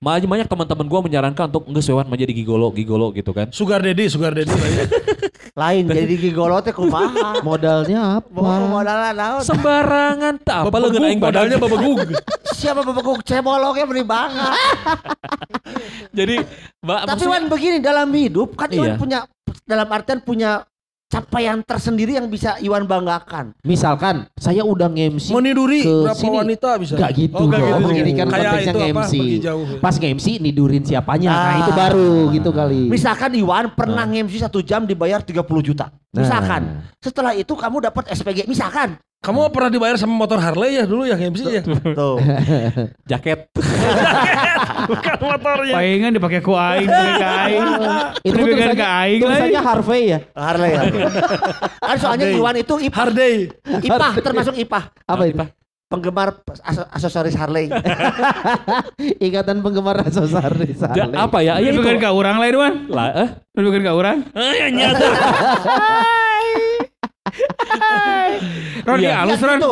[0.00, 3.52] Malah banyak teman-teman gue menyarankan untuk enggak sewan menjadi gigolo, gigolo gitu kan.
[3.52, 4.48] Sugar Daddy, Sugar Daddy.
[5.60, 7.36] Lain jadi gigolo teh kumaha.
[7.44, 8.64] Modalnya Mau apa?
[8.64, 9.42] modalnya naon?
[9.42, 11.68] Sembarangan tak apa lu Bebegug, aing modalnya badan.
[11.68, 11.98] bebegug.
[12.60, 14.52] Siapa bebekuk ceboloknya beri banget.
[16.10, 16.36] Jadi,
[16.80, 18.96] Mbak Tapi Wan begini dalam hidup kan Iwan Iya.
[18.96, 19.18] punya
[19.66, 20.50] dalam artian punya
[21.10, 23.50] capaian tersendiri yang bisa Iwan banggakan?
[23.60, 26.36] Misalkan saya udah nge-MC Meniduri ke berapa sini.
[26.38, 26.94] wanita bisa?
[26.94, 27.82] Gak gitu Oh, nggak dong.
[27.82, 28.00] gitu.
[28.00, 29.14] Ini kan Kayak konteksnya itu apa, nge-MC.
[29.76, 31.28] Pas nge-MC nidurin siapanya.
[31.28, 31.58] Nah Ah.
[31.60, 32.80] itu baru gitu kali.
[32.86, 35.90] Misalkan Iwan pernah nge-MC satu jam dibayar 30 juta.
[36.10, 36.22] Nah.
[36.22, 36.62] Misalkan.
[36.96, 38.46] Setelah itu kamu dapat SPG.
[38.46, 38.94] Misalkan.
[39.20, 41.60] Kamu pernah dibayar sama motor Harley ya dulu yang MC ya?
[41.92, 42.16] Tuh.
[43.10, 43.52] Jaket.
[44.88, 45.76] Bukan motornya.
[45.76, 47.60] Palingan dipakai ku aing, ke aing.
[48.24, 49.68] Itu tulisannya, ke aing tulisannya lagi.
[49.68, 50.18] Harvey ya.
[50.32, 50.82] Harley ya.
[51.84, 52.32] kan soalnya.
[52.32, 52.96] Iwan itu IPA.
[52.96, 53.34] Harley.
[53.84, 54.80] IPA termasuk IPA.
[55.04, 55.44] Apa itu?
[55.92, 56.28] Penggemar
[56.64, 57.68] as- aksesoris Harley.
[59.28, 60.72] Ikatan penggemar aksesoris Harley.
[61.12, 61.60] apa ya?
[61.60, 61.84] Ya itu.
[61.84, 62.74] Dipegang ke orang lain, Wan.
[62.88, 63.28] Lah, eh?
[63.52, 64.16] Dipegang ke orang.
[64.32, 65.06] Eh, nyata.
[68.86, 69.10] Ron, Iya.
[69.10, 69.58] ya halus, Ron.
[69.58, 69.70] gitu.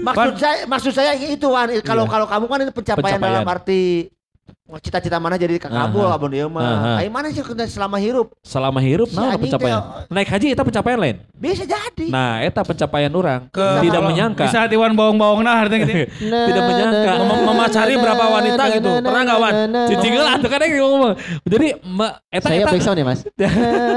[0.00, 1.68] Maksud saya maksud saya itu Wan.
[1.80, 2.12] Kalau Iya.
[2.12, 3.40] kalau kamu kan itu pencapaian, Pencapaian.
[3.40, 3.82] dalam arti
[4.70, 6.14] cita-cita mana jadi kabul Aha.
[6.14, 6.94] abon dia mah.
[6.94, 8.30] Ai mana sih kena selama hirup?
[8.38, 10.06] Selama hirup Si nah anjing pencapaian.
[10.06, 11.16] Naik haji itu pencapaian lain.
[11.34, 12.06] Bisa jadi.
[12.06, 13.50] Nah, eta pencapaian orang.
[13.50, 14.46] Ke- Tidak kalau- menyangka.
[14.46, 16.06] Di saat Iwan bawang-bawang nah hartanya gitu.
[16.50, 17.12] Tidak menyangka.
[17.18, 18.90] Mem- memacari berapa wanita gitu.
[19.02, 19.54] Pernah nggak, Wan?
[19.90, 21.12] Cicing lah tuh kan yang ngomong.
[21.50, 23.20] Jadi ma- eta Saya eta backsound ya mas.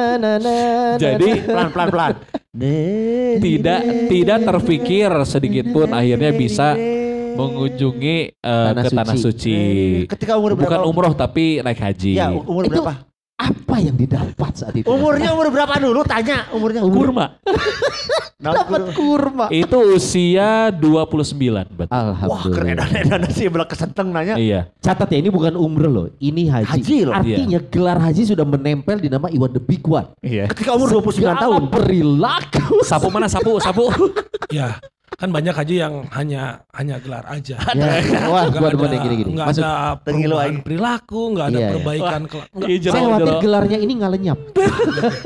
[1.06, 2.14] Jadi pelan pelan pelan.
[3.40, 6.78] Tidak tidak terpikir sedikit pun akhirnya bisa
[7.34, 9.26] mengunjungi eh, Tanah ke tanah suci.
[9.26, 9.58] suci.
[10.06, 12.14] Ketika umur Bukan umroh tapi naik haji.
[12.14, 13.13] Ya, umur Itu- berapa?
[13.34, 14.86] Apa yang didapat saat itu?
[14.86, 16.06] Umurnya umur berapa dulu?
[16.06, 16.86] Tanya umurnya.
[16.86, 17.10] Umur.
[17.10, 17.26] Kurma.
[18.44, 19.48] Dapat kurma.
[19.50, 21.32] Itu usia 29
[21.74, 21.88] betul.
[21.90, 22.88] Wah keren Alhamdulillah.
[23.00, 24.36] edan sih belak kesenteng nanya.
[24.36, 24.68] Iya.
[24.84, 26.68] Catat ya ini bukan umroh loh, ini haji.
[26.68, 27.14] Haji loh.
[27.16, 30.12] Artinya gelar haji sudah menempel di nama Iwan the Big One.
[30.20, 30.52] Iya.
[30.52, 31.62] Ketika umur 29 Segala tahun.
[31.72, 32.84] perilaku.
[32.84, 33.88] Sapu mana sapu sapu.
[34.54, 34.78] Ya,
[35.14, 37.56] kan banyak haji yang hanya hanya gelar aja.
[37.74, 37.90] Ya,
[38.28, 39.32] wah, Nggak gua ada, demen yang gini-gini.
[39.34, 39.64] nggak Masuk.
[39.64, 41.72] ada perubahan perilaku, nggak ada Iya, iya.
[41.72, 42.22] perbaikan.
[42.24, 44.40] Iya, Saya jelas, khawatir gelarnya ini nggak lenyap.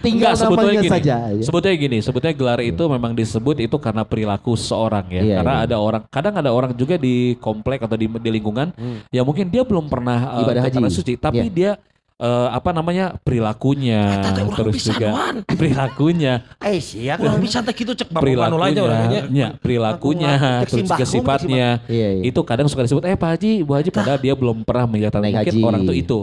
[0.00, 0.92] Tinggal Enggak, sebetulnya namanya gini.
[0.92, 1.16] saja.
[1.30, 1.42] ya.
[1.42, 5.22] Sebetulnya gini, sebetulnya gelar itu memang disebut itu karena perilaku seorang ya.
[5.22, 5.64] Iya, karena iya.
[5.66, 8.72] ada orang, kadang ada orang juga di komplek atau di, di lingkungan,
[9.10, 10.90] ya mungkin dia belum pernah eh, Ibadah ke haji.
[10.90, 11.52] suci, tapi Iya.
[11.52, 11.70] dia
[12.16, 14.22] eh, apa namanya perilakunya,
[14.54, 15.36] terus juga Wan.
[15.58, 17.18] perilakunya, Eh siap.
[17.18, 19.22] Kurang bisa teh gitu cek bapak lain perilakunya, orangnya.
[19.28, 21.68] ya, perilakunya, terus juga sifatnya.
[21.86, 22.22] Iya, iya.
[22.22, 25.34] Itu kadang suka disebut, eh Pak Haji, Bu Haji, padahal dia belum pernah melihat Naik
[25.34, 25.62] mungkin haji.
[25.62, 26.20] orang tuh itu.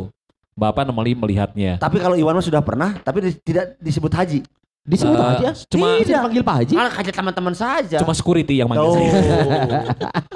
[0.51, 1.79] Bapak normally melihatnya.
[1.79, 4.39] Tapi kalau Iwan mah sudah pernah, tapi di- tidak disebut haji.
[4.81, 5.49] Disebut Eh, aja.
[5.69, 6.73] cuma- Tidak panggil Pak Haji.
[6.73, 7.97] Malah hanya teman-teman saja.
[8.01, 9.11] Cuma security yang manggil saya.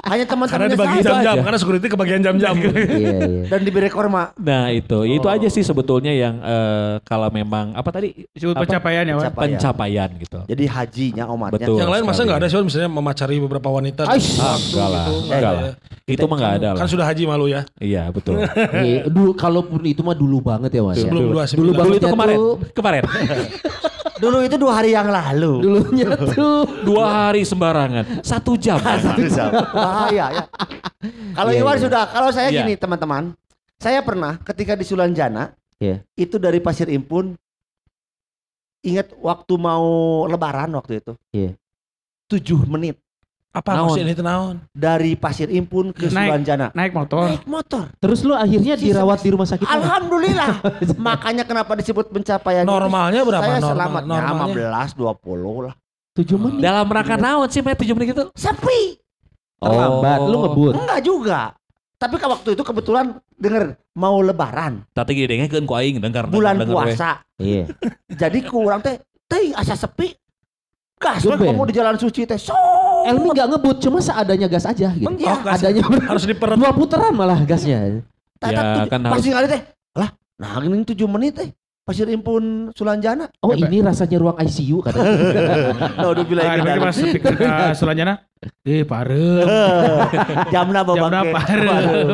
[0.06, 1.08] hanya Karena teman-teman dibagi saja.
[1.10, 1.42] jam-jam, aja.
[1.42, 2.54] karena security kebagian jam-jam.
[2.62, 3.42] Iya, iya.
[3.48, 4.30] Dan diberi korma.
[4.38, 8.62] Nah itu, itu aja sih sebetulnya yang eh, kalau memang apa tadi Disebut Apa?
[8.62, 9.14] pencapaian ya.
[9.18, 9.48] Pencapaian.
[9.50, 10.38] pencapaian gitu.
[10.46, 11.58] Jadi hajinya omatnya.
[11.58, 11.76] Betul.
[11.76, 14.06] yang lain masa nggak ada sih, misalnya memacari beberapa wanita.
[14.06, 14.38] Aish.
[14.38, 15.62] Ah, enggak lah, gitu, enggak ada lah.
[15.66, 15.72] ya.
[16.06, 16.78] Itu mah nggak ada lah.
[16.78, 17.60] Kan sudah haji malu ya.
[17.76, 18.38] Iya betul.
[18.78, 20.96] Iya, dulu kalaupun itu mah dulu banget ya Mas.
[20.96, 21.02] ya.
[21.02, 23.02] Sebelum Dulu Dulu banget itu kemarin, tuh, kemarin.
[24.16, 25.60] Dulu itu dua hari yang lalu.
[25.60, 26.64] dulunya tuh.
[26.82, 28.80] Dua hari sembarangan, satu jam.
[28.80, 30.44] Bahaya ya.
[31.36, 31.82] Kalau Iya, Iwan iya.
[31.84, 32.64] sudah, kalau saya Iya.
[32.64, 33.36] gini teman-teman.
[33.76, 36.00] Saya pernah ketika di Sulanjana, Iya.
[36.16, 37.36] itu dari Pasir Impun,
[38.80, 39.84] ingat waktu mau
[40.24, 41.12] lebaran waktu itu.
[41.30, 41.52] Iya.
[42.26, 42.96] Tujuh menit
[43.56, 43.88] Apa Naon?
[43.88, 44.60] maksudnya itu naon?
[44.76, 46.28] dari Pasir Impun ke Naik.
[46.28, 46.66] Sulanjana.
[46.76, 47.24] Naik motor.
[47.24, 47.88] Naik motor.
[47.96, 49.64] Terus lu akhirnya dirawat di rumah sakit.
[49.64, 50.60] Alhamdulillah.
[51.08, 52.68] Makanya kenapa disebut pencapaian ini?
[52.68, 53.40] Normalnya berapa?
[53.40, 53.72] Saya Normal-
[54.04, 54.84] selamatnya normalnya?
[54.92, 55.74] 15 20 lah.
[56.12, 56.60] Tujuh menit.
[56.60, 58.24] Dalam rangka naon sih, Matt, tujuh menit itu?
[58.32, 59.00] Sepi.
[59.56, 60.18] Terlambat.
[60.20, 60.72] Lu ngebut.
[60.76, 61.40] Enggak juga.
[61.96, 66.28] Tapi ke waktu itu kebetulan denger mau lebaran, Tapi gini dengnya kan ku aing dengar.
[66.28, 67.24] bulan puasa.
[67.40, 67.72] Iya.
[68.06, 70.12] Jadi kurang teh teh asa sepi.
[70.96, 71.52] Gas we Geben.
[71.52, 72.40] kamu di jalan suci teh.
[72.40, 72.56] So.
[73.04, 75.06] Elmi nggak ngebut, cuma seadanya gas aja gitu.
[75.06, 75.60] Oh, gas.
[75.60, 76.56] Adanya Harus diperet.
[76.56, 78.02] dua putaran malah gasnya.
[78.40, 79.60] Ya, kan harus- kali teh.
[79.92, 81.48] Lah, nah ini 7 menit teh.
[81.86, 83.30] Pasir Impun Sulanjana.
[83.38, 85.06] Oh ini rasanya ruang ICU katanya.
[85.94, 87.46] Nah, udah bilang Ah, pas pikir ke
[87.78, 88.26] Sulanjana,
[88.66, 89.06] eh bawa
[90.50, 90.90] Jam berapa?
[91.30, 92.10] Parem.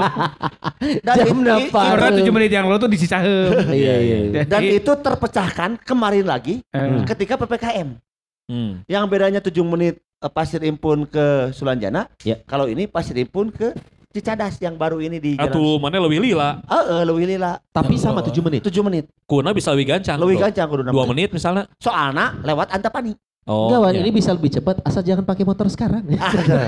[1.01, 1.57] Dan, Jam it- berapa?
[1.59, 1.89] i- Parem.
[1.97, 3.73] Karena tujuh menit yang lalu tuh disisaheum.
[3.73, 4.17] Iya iya.
[4.29, 4.43] iya.
[4.45, 7.97] dan itu terpecahkan kemarin lagi Eh, ketika PPKM.
[8.51, 8.83] Hmm.
[8.91, 12.11] Yang bedanya 7 menit eh, Pasir Impun ke Sulanjana.
[12.27, 12.39] Ya.
[12.47, 13.75] Kalau ini Pasir Impun ke
[14.13, 16.61] Cicadas yang baru ini di Atuh mana lebih lila.
[16.69, 17.57] Heeh, leuwih lila.
[17.73, 18.61] Tapi sama tujuh menit.
[18.61, 19.09] 7 menit.
[19.25, 20.21] Kuna bisa lebih gancang.
[20.21, 21.65] Leuwih gancang kudu Dua menit misalnya.
[21.81, 23.17] Soalnya lewat Antapani.
[23.43, 23.67] Oh.
[23.67, 24.01] Enggak, Wan, iya.
[24.07, 26.07] ini bisa lebih cepat asal jangan pakai motor sekarang.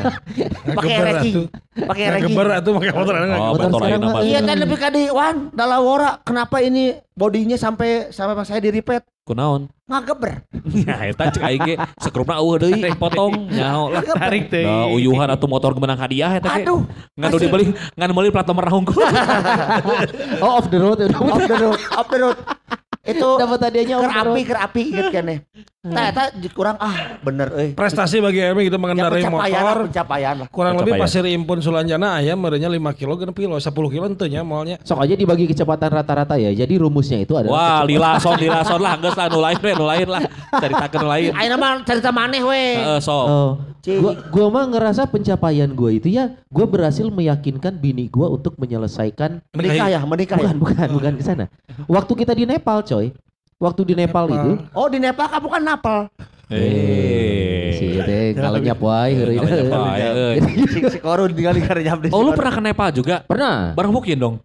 [0.75, 1.47] Pakai Geber atuh.
[1.87, 2.35] Pakai ranking.
[2.35, 3.15] Geber atuh pakai motor.
[3.15, 3.23] Oh,
[3.55, 8.11] Motor motor lain sekarang mah, Iya kan lebih kadi Wan, dalawora kenapa ini bodinya sampai
[8.11, 9.73] sampai pas saya di repeat Kunaon?
[9.85, 10.33] ngageber.
[10.89, 14.01] Ya eta cek aing ge sekrupna eueuh deui potong nyaho lah.
[14.01, 14.65] Tarik teh.
[14.65, 16.65] Nah, uyuhan atau motor kemenang hadiah eta ge.
[16.65, 16.89] Aduh,
[17.21, 17.65] Nganu dibeli,
[17.97, 18.97] nganu meuli plat nomor nahungkul.
[20.45, 22.37] oh off the road off the road, off the road.
[23.05, 24.33] Itu Dapat hadiahnya ker overall.
[24.33, 25.37] api ker api inget kan ya.
[25.85, 27.71] Nah, eta kurang ah bener euy.
[27.73, 29.79] Prestasi bagi Emi gitu Ya mengendarai pencapaian lah, motor.
[29.87, 30.47] pencapaian lah.
[30.49, 31.21] Kurang lebih Pencapaian.
[31.21, 34.81] pasir impun Sulanjana ayam merenya 5 kilo genep kilo 10 kilo ente nya malnya.
[34.81, 36.49] Sok aja dibagi kecepatan rata-rata ya.
[36.51, 40.09] Jadi rumusnya itu adalah Wah, lilason, lilason lah, geus lah, nu lain we, nu lain
[40.09, 40.23] lah.
[40.57, 41.31] Ceritakeun nu lain.
[41.37, 42.65] Ayo nama cerita maneh we.
[42.75, 43.25] Heeh, sok.
[43.29, 43.51] Oh,
[43.85, 49.45] Gua, gua mah ngerasa pencapaian gua itu ya, gua berhasil meyakinkan bini gua untuk menyelesaikan
[49.53, 50.57] Menikah ya, menikah ya.
[50.57, 51.45] bukan bukan bukan ke sana.
[51.85, 53.13] Waktu kita di Nepal, coy.
[53.61, 54.41] Waktu di Nepal, Nepal.
[54.41, 55.99] itu, Oh di Nepal kamu kan napal.
[56.53, 57.73] Eh.
[57.73, 59.37] si teh kalau nyapai heureuy.
[59.41, 60.37] Kalau nyapai, euy.
[60.93, 63.25] si, korun tinggal di karya Oh, lu pernah ke Nepal juga?
[63.25, 63.73] Pernah.
[63.73, 64.37] Bareng Bukin dong.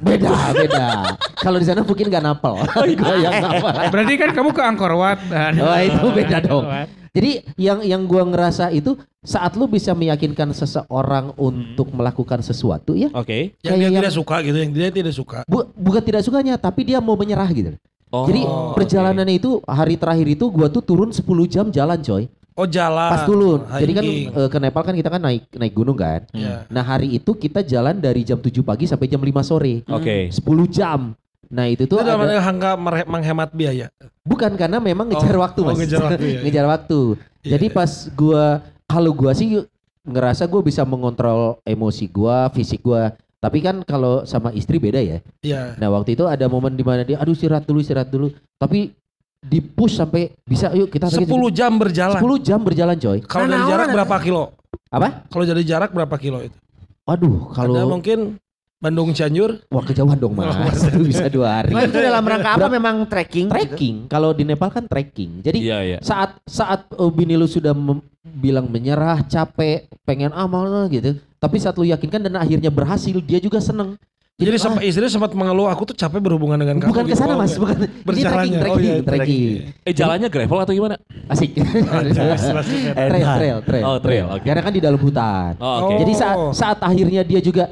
[0.00, 1.18] Beda, beda.
[1.42, 2.54] Kalau di sana mungkin gak napal.
[2.64, 3.72] Gua yang napal.
[3.90, 5.20] Berarti kan kamu ke Angkor Wat.
[5.58, 6.64] Oh, itu beda dong.
[7.12, 13.12] Jadi yang yang gua ngerasa itu saat lu bisa meyakinkan seseorang untuk melakukan sesuatu ya,
[13.12, 13.52] Oke.
[13.60, 15.38] Yang dia Kayak tidak yang- suka gitu, yang dia tidak suka.
[15.44, 17.76] bu- bukan tidak sukanya tapi dia mau menyerah gitu.
[18.08, 18.44] Oh, Jadi
[18.76, 22.28] perjalanannya itu hari terakhir itu gua tuh turun 10 jam jalan coy.
[22.52, 23.08] Oh jalan.
[23.08, 23.64] Pas turun.
[23.64, 26.20] Jadi kan eh, ke Nepal kan kita kan naik naik gunung kan.
[26.36, 26.68] Ya.
[26.68, 29.80] Nah, hari itu kita jalan dari jam 7 pagi sampai jam 5 sore.
[29.88, 30.28] Oke.
[30.28, 31.16] 10 jam.
[31.52, 32.40] Nah, itu tuh Itu dalam ada,
[32.74, 33.92] mere- menghemat biaya.
[34.24, 35.76] bukan karena memang ngejar Oh, waktu, oh, Mas.
[35.78, 36.40] ngejar waktu, ya.
[36.48, 37.00] ngejar waktu.
[37.44, 37.76] Iya, Jadi iya.
[37.76, 38.44] pas gua
[38.88, 39.60] kalau gua sih
[40.02, 43.12] ngerasa gua bisa mengontrol emosi gua, fisik gua.
[43.36, 45.18] Tapi kan kalau sama istri beda ya.
[45.40, 45.76] Iya.
[45.76, 48.30] Nah, waktu itu ada momen di mana dia aduh istirahat dulu, istirahat dulu.
[48.56, 48.94] Tapi
[49.42, 52.16] di push sampai bisa yuk kita 10 jam berjalan.
[52.16, 53.18] 10 jam berjalan coy.
[53.20, 54.42] Kalau Nah, dari nah, jarak orang- berapa kilo?
[54.88, 55.08] Apa?
[55.26, 56.56] Kalau dari jarak berapa kilo itu?
[57.02, 58.38] Aduh, Ada kalau mungkin
[58.82, 59.62] Bandung Cianjur.
[59.70, 61.70] wah kejauhan dong mas, itu bisa dua hari.
[61.70, 63.46] Itu dalam rangka apa memang trekking?
[63.46, 63.54] gitu?
[63.54, 65.38] Trekking, kalau di Nepal kan trekking.
[65.38, 65.98] Jadi Iya, iya.
[66.02, 71.14] saat saat uh, bini lu sudah mem- bilang menyerah, capek, pengen amal gitu.
[71.38, 73.94] Tapi saat lu yakinkan dan akhirnya berhasil, dia juga seneng.
[74.32, 76.90] Jadi ah, sempat istri sempat mengeluh aku tuh capek berhubungan dengan kamu.
[76.90, 77.20] bukan ke gitu.
[77.20, 77.60] sana Oh, mas, enggak.
[77.62, 77.76] bukan.
[77.76, 78.58] Ini trekking, Berjalannya.
[78.58, 79.06] trekking, Oh, iya, trekking.
[79.06, 79.84] trekking.
[79.84, 80.94] Eh, jalannya gravel atau gimana?
[81.28, 81.50] Asik.
[82.26, 83.84] trail, trail, trail.
[83.84, 84.42] Oh, trail, oke.
[84.42, 85.52] Karena kan di dalam hutan.
[85.58, 85.94] Oh, oke.
[86.00, 87.70] Jadi saat saat akhirnya dia juga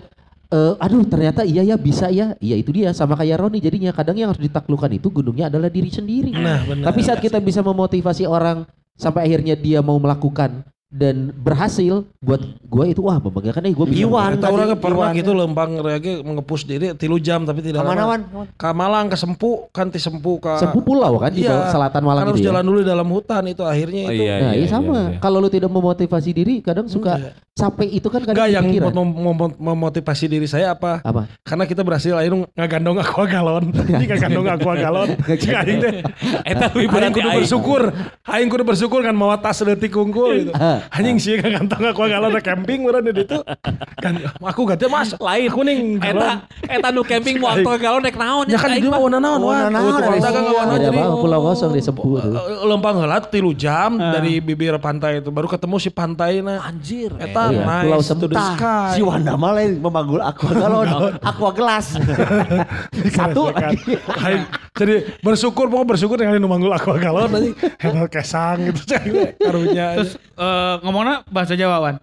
[0.51, 2.35] eh, aduh ternyata iya ya bisa ya.
[2.37, 5.89] Iya itu dia sama kayak Roni jadinya kadang yang harus ditaklukkan itu gunungnya adalah diri
[5.89, 6.31] sendiri.
[6.33, 6.85] Nah, benar.
[6.87, 12.85] Tapi saat kita bisa memotivasi orang sampai akhirnya dia mau melakukan dan berhasil buat gue
[12.89, 14.03] itu wah membanggakan eh gue bisa.
[14.03, 14.35] Iwan.
[14.35, 15.13] Kita tadi orang pernah Iwan.
[15.15, 18.11] gitu lempang reage mengepus diri tilu jam tapi tidak Ke mana lama.
[18.11, 18.21] wan?
[18.59, 22.03] Ke Malang, ke Sempu, kan ti Sempu ke Sempu pulau kan di Iya, selatan kan
[22.03, 22.49] Malang harus gitu ya.
[22.51, 24.23] jalan dulu di dalam hutan itu akhirnya Oh, itu.
[24.27, 24.91] iya, Nah, iya, iya sama.
[24.91, 25.19] iya, iya.
[25.23, 27.33] Kalau lu tidak memotivasi diri, kadang suka Enggak.
[27.61, 28.92] Capek itu kan kadang Enggak yang pikiran.
[28.92, 30.99] mem- mem- memotivasi diri saya apa?
[31.01, 31.29] apa?
[31.42, 33.64] Karena kita berhasil akhirnya ngagandong aqua galon.
[33.92, 35.09] Ini ngagandong aqua galon.
[35.20, 35.92] Cik aing teh.
[36.42, 37.83] Eta lebih Aing kudu bersyukur.
[38.25, 40.53] Aing kudu bersyukur kan mawa tas leutik unggul gitu.
[40.53, 40.81] Ah.
[40.90, 43.38] Anjing sih ngagandong aqua galon na camping urang di ditu.
[43.99, 45.12] Kan aku ganti Mas.
[45.16, 45.46] Lain.
[45.46, 46.20] Aku ning galon.
[46.20, 46.33] Eta,
[46.70, 49.01] eta nu camping mau aktor galon naik naon Ya kan aing di mah.
[49.01, 50.31] mana naon Oh, ada
[50.70, 51.03] Ada apa?
[51.12, 52.16] Pulau kosong di Sempu.
[52.16, 52.27] Eh,
[52.62, 57.11] lempang heula tilu jam dari bibir pantai itu baru ketemu si pantai na Anjir.
[57.16, 58.55] eta Iya, nice Pulau to the Sempah.
[58.55, 58.91] sky.
[58.95, 60.87] Si Wanda mah lain memanggul aqua galon,
[61.19, 61.87] aqua gelas.
[63.11, 63.43] Satu.
[64.21, 68.81] Aing jadi bersyukur mau bersyukur dengan nu manggul aqua galon anjing hebat kesang gitu
[69.37, 71.97] karunya Terus eh, ngomongnya bahasa Jawa Wan.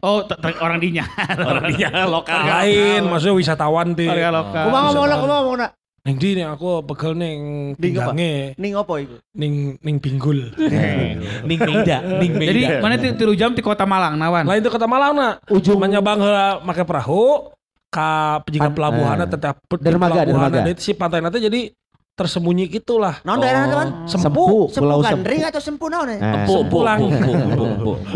[0.00, 0.24] Oh,
[0.64, 1.04] orang dinya.
[1.36, 2.40] Orang dia lokal.
[2.40, 4.64] lain maksudnya wisatawan Warga lokal.
[4.64, 5.66] Kumaha ngomongna, kumaha ngomongna.
[6.10, 7.38] Ning di nih aku pegel ning
[7.72, 8.10] Ning apa?
[8.10, 9.16] pinggange Ning opo iku?
[9.32, 10.50] ning ning pinggul
[11.46, 12.50] Ning Meida, Ning Meida.
[12.50, 14.42] Jadi mana ti- tilu jam di kota Malang nawan.
[14.42, 17.54] lain itu kota Malang na Ujung menyabang heula make perahu
[17.88, 19.28] ka jika Pan- pelabuhan eh.
[19.28, 20.66] tetap Dermaga, dermaga.
[20.66, 21.70] itu si pantai nanti jadi
[22.12, 23.88] tersembunyi gitulah Naon daerah teman?
[24.04, 25.50] Sempu, Sempu Pulau Gandring Sempu.
[25.50, 26.16] atau Sempu naon ya?
[26.16, 26.98] Nah, Empu, empu, Pulang.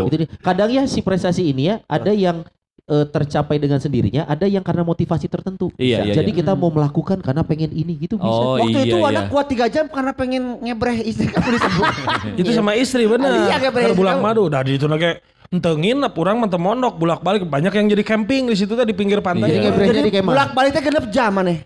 [0.03, 0.27] Itu dia.
[0.37, 2.45] Kadang ya si prestasi ini ya ada yang
[2.85, 5.73] eh, tercapai dengan sendirinya, ada yang karena motivasi tertentu.
[5.75, 6.37] Iya, iya, Jadi iya.
[6.39, 8.29] kita mau melakukan karena pengen ini gitu bisa.
[8.29, 9.09] Oh Waktu iya, itu iya.
[9.09, 11.81] anak kuat 3 jam karena pengen ngebreh istri kamu di Sempu.
[12.39, 13.97] itu sama istri bener Iya, kayak karena beres.
[13.97, 15.17] bulan madu udah di itu nage
[15.47, 18.93] entengin urang mah teu mondok bulak balik banyak yang jadi camping di situ teh di
[18.93, 19.65] pinggir pantai Jadi Iya.
[19.69, 20.31] ngebrehnya di kemah.
[20.31, 21.59] Bulak baliknya genep jam maneh.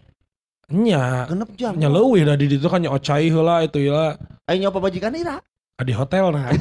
[0.70, 1.74] nya Genep jam.
[1.74, 4.14] nya leuwih dah di ditu kan nya ocai heula itu ya
[4.46, 5.42] Ayo nyoba bajikan ira.
[5.86, 6.52] Di hotel nah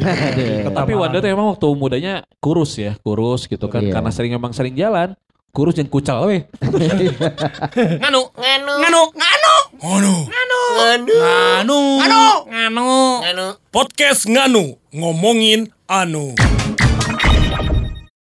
[0.75, 3.83] Tapi Wanda tuh emang waktu mudanya kurus ya, kurus gitu kan.
[3.83, 3.99] Iya.
[3.99, 5.19] Karena sering emang sering jalan.
[5.49, 6.45] Kurus dan kucal weh.
[6.63, 12.89] Nganu, nganu, nganu, nganu, Nganu nganu, nganu, nganu, nganu,
[13.25, 13.47] nganu.
[13.73, 16.37] podcast nganu ngomongin anu